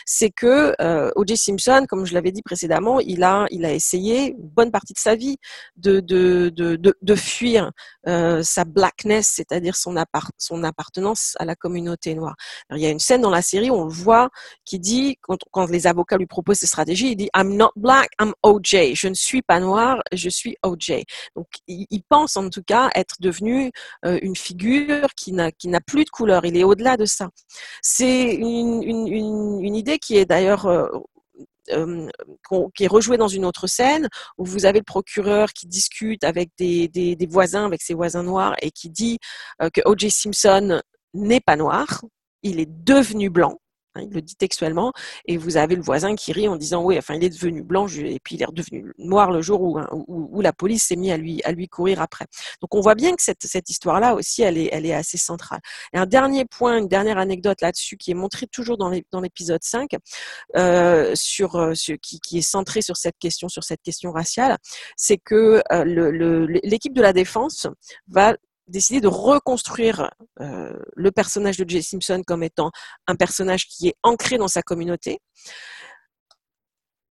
[0.07, 0.75] c'est que
[1.16, 1.37] O.J.
[1.37, 5.37] Simpson, comme je l'avais dit précédemment, il a, essayé une bonne partie de sa vie
[5.77, 7.71] de, fuir
[8.07, 12.35] sa blackness, c'est-à-dire son, appart son appartenance à la communauté noire.
[12.71, 14.31] Il y a une scène dans la série où on le voit
[14.64, 18.33] qui dit quand, les avocats lui proposent ces stratégies, il dit I'm not black, I'm
[18.43, 18.95] OJ.
[18.95, 21.03] Je ne suis pas noir, je suis OJ.
[21.37, 23.71] Donc, il, pense en tout cas être devenu
[24.05, 26.45] euh, une figure qui n'a plus de couleur.
[26.45, 27.29] Il est au-delà de ça.
[27.83, 30.89] C'est une, idée qui est d'ailleurs euh,
[31.71, 32.09] euh,
[32.75, 34.09] qui est rejouée dans une autre scène
[34.39, 38.71] où vous avez le procureur qui discute avec des, voisins, avec ses voisins noirs et
[38.71, 39.19] qui dit
[39.61, 40.11] que O.J.
[40.11, 40.83] Simpson
[41.15, 42.03] n'est pas noir,
[42.43, 43.59] il est devenu blanc.
[43.95, 44.93] Hein, il le dit textuellement,
[45.26, 47.86] et vous avez le voisin qui rit en disant oui, enfin il est devenu blanc
[47.88, 49.88] et puis il est redevenu noir le jour où, hein,
[50.41, 52.26] la police s'est mis à lui courir après.
[52.61, 55.61] Donc on voit bien que cette, histoire-là aussi, elle est assez centrale.
[55.93, 59.91] Et un dernier point, une dernière anecdote là-dessus qui est montrée toujours dans l'épisode 5,
[60.57, 61.72] euh, sur, euh,
[62.03, 64.59] qui, est centré sur cette question sur cette question raciale,
[64.97, 67.66] c'est que euh, l'équipe de la défense
[68.09, 68.36] va
[68.71, 70.11] décidé de reconstruire
[70.41, 72.71] euh, le personnage de Jay Simpson comme étant
[73.07, 75.18] un personnage qui est ancré dans sa communauté.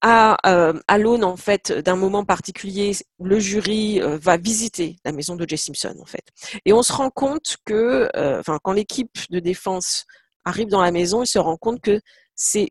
[0.07, 5.35] À, euh, l'aune en fait d'un moment particulier, le jury euh, va visiter la maison
[5.35, 6.25] de Jay Simpson en fait,
[6.67, 10.05] et on se rend compte que, enfin, quand l'équipe de défense
[10.45, 12.01] arrive dans la maison, il se rend compte que
[12.35, 12.69] c'est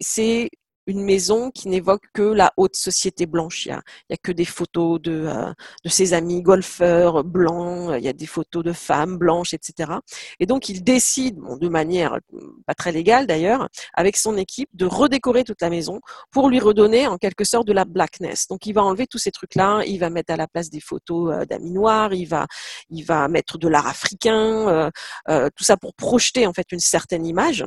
[0.88, 3.66] une maison qui n'évoque que la haute société blanche.
[3.66, 3.82] Il n'y a,
[4.12, 5.54] a, que des photos de, euh,
[5.84, 9.92] de ses amis golfeurs blancs, il y a des photos de femmes blanches, etc.
[10.40, 12.20] Et donc il décide, bon, de manière
[12.66, 17.08] pas très légale d'ailleurs, avec son équipe, de redécorer toute la maison pour lui redonner
[17.08, 18.48] en quelque sorte de la blackness.
[18.48, 21.34] Donc il va enlever tous ces trucs-là, il va mettre à la place des photos
[21.34, 22.48] euh, d'amis noirs, il va,
[22.90, 24.90] il va mettre de l'art africain, euh,
[25.30, 27.66] euh tout ça pour projeter en fait une certaine image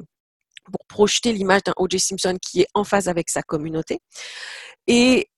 [0.73, 1.99] pour projeter l'image d'un O.J.
[1.99, 4.01] Simpson qui est en phase avec sa communauté.
[4.87, 5.29] Et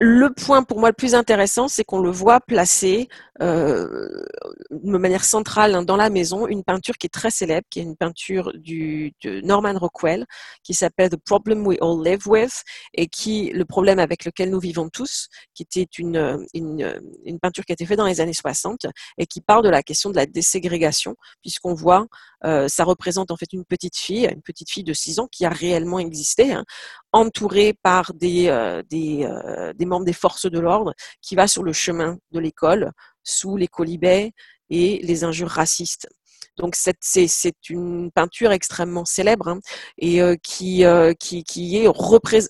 [0.00, 3.08] le point pour moi le plus intéressant, c'est qu'on le voit placer
[3.42, 4.22] euh,
[4.70, 7.82] de manière centrale hein, dans la maison une peinture qui est très célèbre, qui est
[7.82, 10.24] une peinture de Norman Rockwell,
[10.62, 12.62] qui s'appelle The Problem We All Live With,
[12.94, 17.64] et qui le problème avec lequel nous vivons tous, qui était une, une, une peinture
[17.64, 18.86] qui a été faite dans les années 60
[19.18, 22.06] et qui parle de la question de la déségrégation, puisqu'on voit
[22.42, 25.50] ça représente en fait une petite fille, une petite fille de 6 ans qui a
[25.50, 26.64] réellement existé, hein,
[27.12, 28.46] entourée par des,
[28.88, 29.28] des,
[29.76, 32.92] des membres des forces de l'ordre, qui va sur le chemin de l'école
[33.24, 34.32] sous les colibets
[34.70, 36.08] et les injures racistes.
[36.56, 39.60] Donc c'est une peinture extrêmement célèbre hein,
[39.96, 40.84] et qui,
[41.18, 41.88] qui, qui, est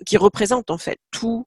[0.04, 1.46] qui représente en fait tout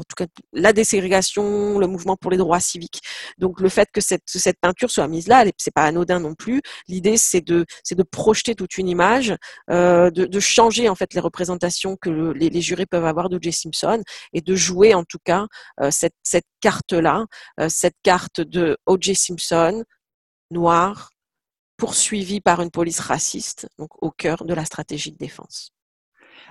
[0.00, 3.00] en tout cas la déségrégation, le mouvement pour les droits civiques.
[3.38, 4.24] Donc le fait que cette,
[4.60, 6.60] peinture soit mise là, c'est pas anodin non plus.
[6.88, 7.64] L'idée c'est de
[8.10, 9.34] projeter toute une image,
[9.70, 13.52] euh, de, changer en fait les représentations que les, jurés peuvent avoir d'O.J.
[13.52, 15.46] Simpson et de jouer en tout cas
[15.80, 17.26] euh, cette, cette carte là,
[17.60, 19.14] euh, cette carte de O.J.
[19.14, 19.84] Simpson
[20.50, 21.10] noir
[21.76, 25.72] poursuivi par une police raciste, donc au cœur de la stratégie de défense.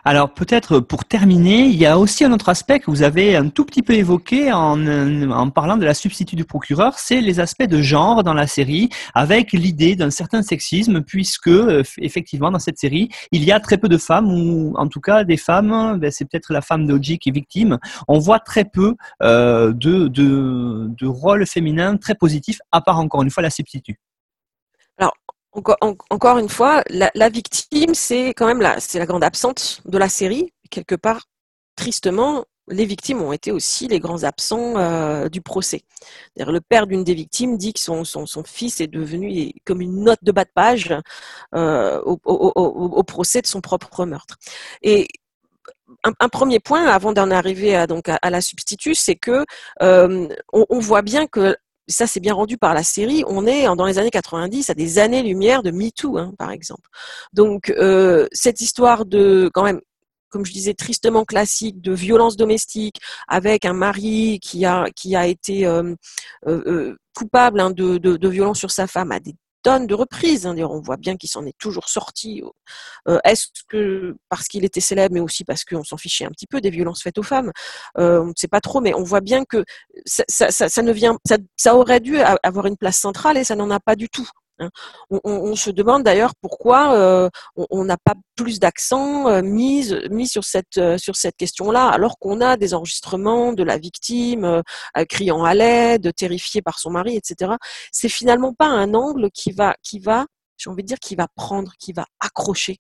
[0.06, 3.50] Alors peut-être pour terminer, il y a aussi un autre aspect que vous avez un
[3.50, 4.88] tout petit peu évoqué en,
[5.30, 8.90] en parlant de la substitut du procureur, c'est les aspects de genre dans la série,
[9.14, 13.78] avec l'idée d'un certain sexisme, puisque euh, effectivement dans cette série, il y a très
[13.78, 17.20] peu de femmes, ou en tout cas des femmes, ben, c'est peut-être la femme d'Oji
[17.20, 17.78] qui est victime,
[18.08, 23.22] on voit très peu euh, de, de, de rôles féminins très positifs, à part encore
[23.22, 24.00] une fois la substitut.
[25.52, 30.54] Encore, une fois, la, victime, c'est quand même la, la grande absente de la série.
[30.70, 31.24] Quelque part,
[31.76, 35.82] tristement, les victimes ont été aussi les grands absents euh, du procès.
[36.38, 38.04] Le père d'une des victimes dit que son,
[38.46, 40.94] fils est devenu comme une note de bas de page
[41.56, 44.38] euh, au, procès de son propre meurtre.
[44.82, 45.08] Et
[46.04, 49.46] un, premier point, avant d'en arriver à, donc à, la substitut, c'est que
[49.82, 51.56] euh, on, voit bien que
[51.90, 55.00] ça c'est bien rendu par la série, on est dans les années 90 à des
[55.00, 56.90] années-lumière de MeToo, hein, par exemple.
[57.34, 59.82] Donc euh, cette histoire de quand même
[60.30, 64.88] comme je disais, tristement classique de violence domestique avec un mari qui a
[65.28, 65.96] été euh,
[66.48, 70.46] euh, coupable hein, de, de, de, violence sur sa femme à des tonnes de reprises.
[70.46, 70.56] Hein.
[70.58, 72.42] on voit bien qu'il s'en est toujours sorti.
[73.08, 76.48] Euh, est-ce que parce qu'il était célèbre, mais aussi parce qu'on s'en fichait un petit
[76.48, 77.52] peu des violences faites aux femmes
[77.98, 79.64] euh, On ne sait pas trop, mais on voit bien que
[80.06, 81.18] ça, ne vient,
[81.58, 84.30] ça aurait dû avoir une place centrale et ça n'en a pas du tout.
[84.60, 84.70] Hein.
[85.10, 90.78] On, se demande d'ailleurs pourquoi euh, on n'a pas plus d'accent euh, mis, sur cette,
[90.78, 94.62] euh, cette question-là, alors qu'on a des enregistrements de la victime
[95.08, 97.54] criant à l'aide, terrifiée par son mari, etc.
[97.92, 100.26] C'est finalement pas un angle qui va, qui va,
[100.58, 102.78] j'ai envie de dire, qui va prendre, qui va accrocher.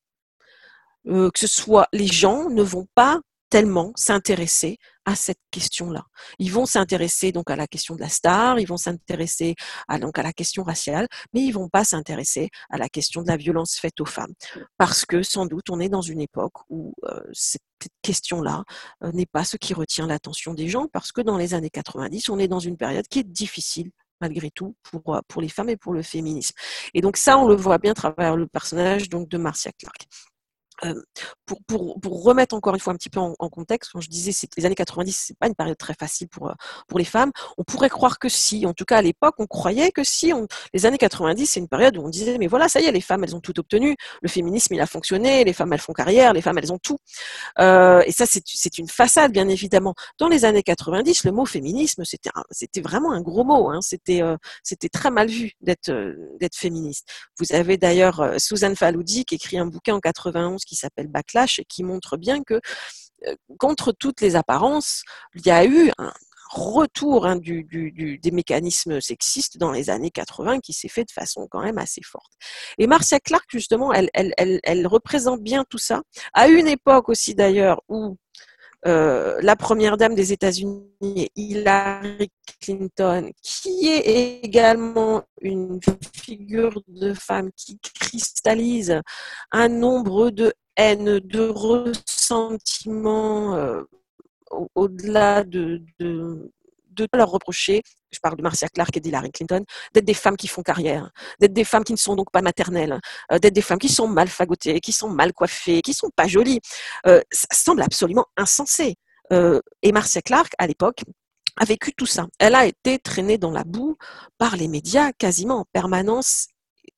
[1.05, 3.19] que ce soit les gens ne vont pas
[3.49, 6.03] tellement s'intéresser à cette question-là.
[6.37, 9.55] Ils vont s'intéresser donc à la question de la star, ils vont s'intéresser
[9.87, 13.27] à, donc à la question raciale, mais ils vont pas s'intéresser à la question de
[13.27, 14.33] la violence faite aux femmes,
[14.77, 17.61] parce que sans doute on est dans une époque où euh, cette
[18.01, 18.63] question-là
[19.03, 22.29] euh, n'est pas ce qui retient l'attention des gens, parce que dans les années 90,
[22.29, 23.91] on est dans une période qui est difficile
[24.21, 26.53] malgré tout pour, euh, pour les femmes et pour le féminisme.
[26.93, 30.07] Et donc ça, on le voit bien à travers le personnage donc de Marcia Clark.
[30.85, 31.01] Euh,
[31.67, 34.65] pour, remettre encore une fois un petit peu en, contexte, quand je disais que les
[34.65, 36.53] années 90, c'est pas une période très facile pour, euh,
[36.87, 39.91] pour les femmes, on pourrait croire que si, en tout cas à l'époque, on croyait
[39.91, 40.31] que si,
[40.73, 43.01] les années 90, c'est une période où on disait, mais voilà, ça y est, les
[43.01, 46.33] femmes, elles ont tout obtenu, le féminisme, il a fonctionné, les femmes, elles font carrière,
[46.33, 46.99] les femmes, elles ont tout.
[47.59, 49.95] Euh, et ça, c'est une façade, bien évidemment.
[50.19, 55.11] Dans les années 90, le mot féminisme, c'était vraiment un gros mot, hein, c'était très
[55.11, 55.89] mal vu d'être
[56.39, 57.07] d'être féministe.
[57.39, 61.65] Vous avez d'ailleurs Suzanne Faloudi qui écrit un bouquin en 91 qui s'appelle Backlash et
[61.65, 62.61] qui montre bien que
[63.27, 65.03] euh, contre toutes les apparences,
[65.35, 66.13] il y a eu un
[66.51, 67.63] retour hein, du,
[68.21, 72.01] des mécanismes sexistes dans les années 80 qui s'est fait de façon quand même assez
[72.03, 72.31] forte.
[72.79, 76.01] Et Marcia Clark, justement, elle, elle, représente bien tout ça,
[76.33, 78.15] à une époque aussi d'ailleurs où euh,
[78.85, 82.29] la première dame des États-Unis, Hillary
[82.61, 85.79] Clinton, qui est également une
[86.13, 89.01] figure de femme qui cristallise
[89.51, 93.83] un nombre de haines, de ressentiments euh,
[94.75, 96.51] au-delà de, de,
[97.03, 97.81] de leur reprocher,
[98.11, 101.53] je parle de Marcia Clark et d'Hillary Clinton, d'être des femmes qui font carrière, d'être
[101.53, 102.99] des femmes qui ne sont donc pas maternelles,
[103.31, 106.27] euh, d'être des femmes qui sont mal fagotées, qui sont mal coiffées, qui sont pas
[106.27, 106.59] jolies.
[107.07, 108.95] Euh, ça semble absolument insensé.
[109.31, 111.03] Euh, et Marcia Clark, à l'époque,
[111.57, 112.27] a vécu tout ça.
[112.39, 113.97] Elle a été traînée dans la boue
[114.37, 116.47] par les médias quasiment en permanence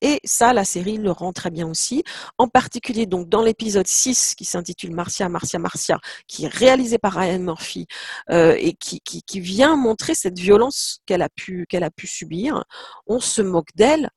[0.01, 2.03] et ça, la série le rend très bien aussi.
[2.37, 7.13] En particulier, donc, dans l'épisode 6 qui s'intitule Marcia, Marcia, Marcia, qui est réalisé par
[7.13, 7.87] Ryan Murphy
[8.31, 9.01] euh, et qui,
[9.39, 11.67] vient montrer cette violence qu'elle a pu
[12.07, 12.63] subir,
[13.07, 14.09] on se moque d'elle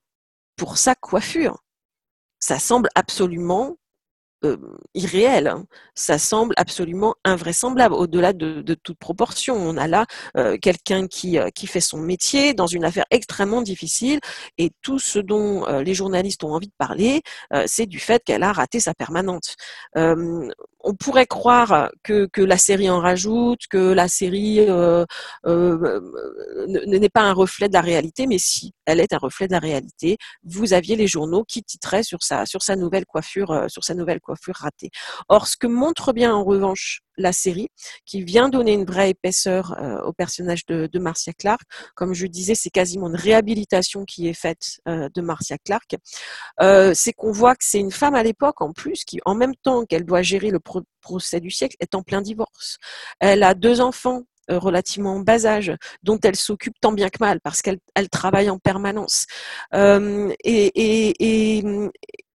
[0.55, 1.63] pour sa coiffure.
[2.39, 3.77] Ça semble absolument
[4.93, 5.47] irréel.
[5.47, 5.65] Hein.
[5.95, 9.55] Ça semble absolument invraisemblable, au-delà de, toute proportion.
[9.55, 10.05] On a là
[10.61, 14.19] quelqu'un qui, qui fait son métier dans une affaire extrêmement difficile
[14.57, 17.21] et tout ce dont les journalistes ont envie de parler,
[17.65, 19.55] c'est du fait qu'elle a raté sa permanente
[20.85, 25.03] on pourrait croire que, la série en rajoute, que la série euh,
[25.47, 25.99] euh,
[26.67, 29.59] n'est pas un reflet de la réalité, mais si, elle est un reflet de la
[29.59, 30.17] réalité.
[30.43, 33.93] Vous aviez les journaux qui titraient sur sa, sur sa nouvelle coiffure, euh, sur sa
[33.93, 34.89] nouvelle coiffure ratée.
[35.29, 37.69] Or, ce que montre bien en revanche la série,
[38.05, 39.73] qui vient donner une vraie épaisseur
[40.05, 41.61] au personnage de, Marcia Clark.
[41.95, 45.95] Comme je disais, c'est quasiment une réhabilitation qui est faite de Marcia Clark.
[46.59, 49.85] c'est qu'on voit que c'est une femme à l'époque, en plus, qui, en même temps
[49.85, 50.59] qu'elle doit gérer le
[50.99, 52.79] procès du siècle, est en plein divorce.
[53.21, 55.73] Elle a deux enfants euh, relativement bas âge,
[56.03, 59.25] dont elle s'occupe tant bien que mal parce qu'elle elle travaille en permanence.
[59.73, 61.63] Euh, et, et, et,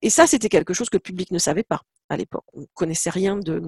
[0.02, 2.44] et ça, c'était quelque chose que le public ne savait pas à l'époque.
[2.54, 3.62] On ne connaissait rien de,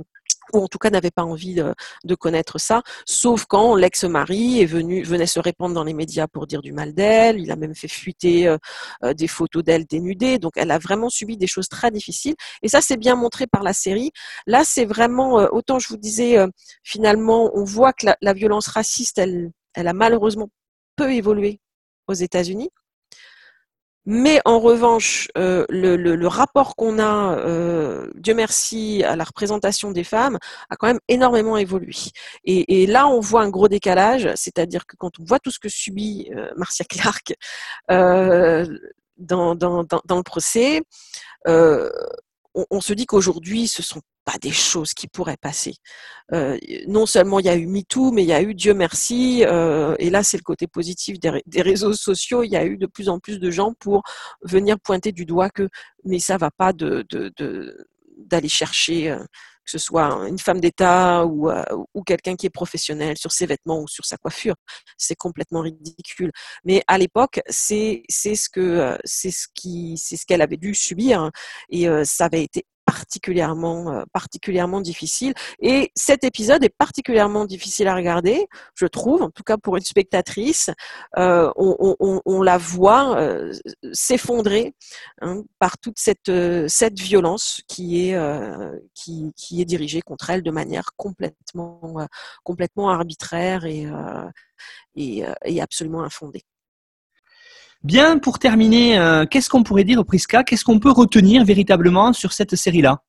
[0.53, 5.03] ou en tout cas n'avait pas envie de, connaître ça, sauf quand l'ex-mari est venu,
[5.03, 7.89] venait se répandre dans les médias pour dire du mal d'elle, il a même fait
[7.89, 8.59] fuiter euh,
[9.05, 12.69] euh, des photos d'elle dénudée, donc elle a vraiment subi des choses très difficiles, et
[12.69, 14.11] ça c'est bien montré par la série.
[14.47, 16.37] Là c'est vraiment, euh, autant je vous disais,
[16.83, 20.49] finalement on voit que la, la violence raciste, elle, elle a malheureusement
[20.97, 21.61] peu évolué
[22.09, 22.71] aux États-Unis,
[24.07, 30.05] mais en revanche, euh, le, rapport qu'on a, euh, Dieu merci, à la représentation des
[30.05, 30.39] femmes
[30.71, 31.93] a quand même énormément évolué.
[32.45, 35.69] Et, là, on voit un gros décalage, c'est-à-dire que quand on voit tout ce que
[35.69, 37.35] subit euh, Marcia Clark
[37.89, 40.83] dans, dans, dans, le procès,
[42.55, 45.75] on, se dit qu'aujourd'hui, ce sont pas des choses qui pourraient passer.
[46.33, 49.45] Euh, non seulement il y a eu MeToo, mais il y a eu Dieu merci,
[49.47, 52.87] euh, et là c'est le côté positif des, réseaux sociaux, il y a eu de
[52.87, 54.03] plus en plus de gens pour
[54.43, 55.69] venir pointer du doigt que
[56.05, 57.07] mais ça va pas de,
[58.19, 59.25] d'aller chercher euh,
[59.65, 61.51] que ce soit une femme d'État ou,
[61.95, 64.57] ou quelqu'un qui est professionnel sur ses vêtements ou sur sa coiffure.
[64.97, 66.33] C'est complètement ridicule.
[66.65, 71.31] Mais à l'époque, c'est ce c'est ce qui c'est ce qu'elle avait dû subir
[71.69, 75.33] et ça avait été particulièrement, euh, particulièrement difficile.
[75.61, 79.85] Et cet épisode est particulièrement difficile à regarder, je trouve, en tout cas pour une
[79.85, 80.71] spectatrice.
[81.17, 83.53] Euh, on, la voit euh,
[83.93, 84.75] s'effondrer
[85.21, 86.33] hein, par toute cette,
[86.67, 88.19] cette violence qui est,
[88.95, 92.09] qui, qui, est dirigée contre elle de manière complètement,
[92.43, 93.87] complètement arbitraire et,
[94.97, 96.45] et, et absolument infondée.
[97.83, 102.33] Bien, pour terminer, euh, qu'est-ce qu'on pourrait dire, Priska Qu'est-ce qu'on peut retenir véritablement sur
[102.33, 103.03] cette série-là?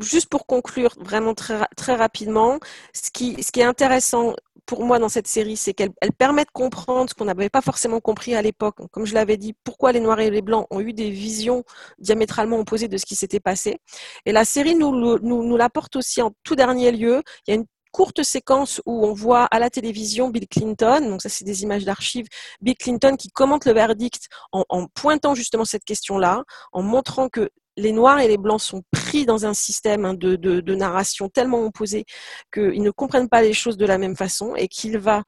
[0.00, 2.58] Juste pour conclure vraiment très, très rapidement,
[2.94, 4.34] ce qui, est intéressant
[4.64, 7.60] pour moi dans cette série, c'est qu'elle elle permet de comprendre ce qu'on n'avait pas
[7.60, 8.76] forcément compris à l'époque.
[8.90, 11.62] Comme je l'avais dit, pourquoi les Noirs et les Blancs ont eu des visions
[11.98, 13.80] diamétralement opposées de ce qui s'était passé.
[14.24, 17.22] Et la série nous, nous, nous l'apporte aussi en tout dernier lieu.
[17.46, 17.66] Il y a une
[17.96, 21.86] courte séquence où on voit à la télévision Bill Clinton, donc ça c'est des images
[21.86, 22.26] d'archives,
[22.60, 27.92] Bill Clinton qui commente le verdict en, pointant justement cette question-là, en montrant que les
[27.92, 32.04] Noirs et les Blancs sont pris dans un système hein, de, de narration tellement opposé
[32.52, 35.22] qu'ils ne comprennent pas les choses de la même façon et qu'il va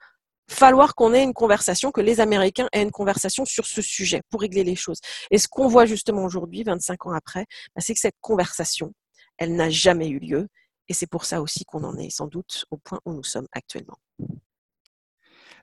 [0.51, 4.43] falloir qu'on ait une conversation, que les Américains aient une conversation sur ce sujet pour
[4.43, 5.01] régler les choses.
[5.31, 8.93] Et ce qu'on voit justement aujourd'hui, 25 ans après, bah, c'est que cette conversation,
[9.39, 10.49] elle n'a jamais eu lieu
[10.89, 13.49] et c'est pour ça aussi qu'on en est sans doute au point où nous sommes
[13.53, 13.99] actuellement.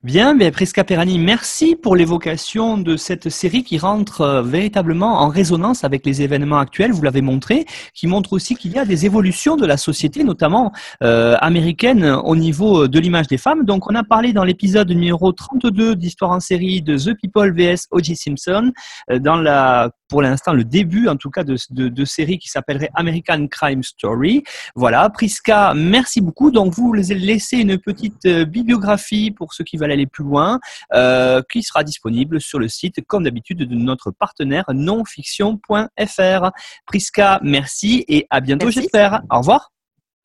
[0.06, 5.30] Bien, bien Prisca Perani, merci pour l'évocation de cette série qui rentre euh, véritablement en
[5.30, 9.08] résonance avec les événements actuels, vous l'avez montré, qui montre aussi qu'il y a des
[9.08, 13.66] évolutions de la société, notamment euh, américaine, au niveau de l'image des femmes.
[13.66, 17.88] Donc on a parlé dans l'épisode numéro 32 d'Histoire en série de The People vs.
[17.90, 18.16] O.J.
[18.16, 18.74] Simpson,
[19.10, 23.48] euh, dans la pour l'instant le début en tout cas de, série qui s'appellerait American
[23.48, 24.44] Crime Story.
[24.76, 26.52] Voilà, Prisca, merci beaucoup.
[26.52, 30.60] Donc vous laissez une petite euh, bibliographie pour ceux qui veulent aller plus loin,
[30.94, 36.52] euh, qui sera disponible sur le site comme d'habitude de notre partenaire nonfiction.fr.
[36.86, 39.22] Prisca, merci et à bientôt j'espère.
[39.30, 39.72] Au revoir.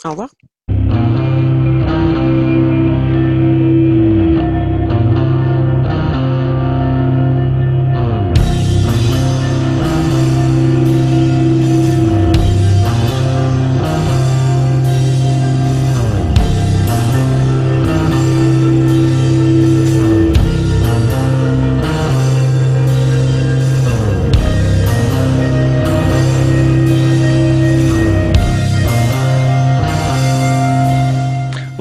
[0.05, 0.31] Au revoir.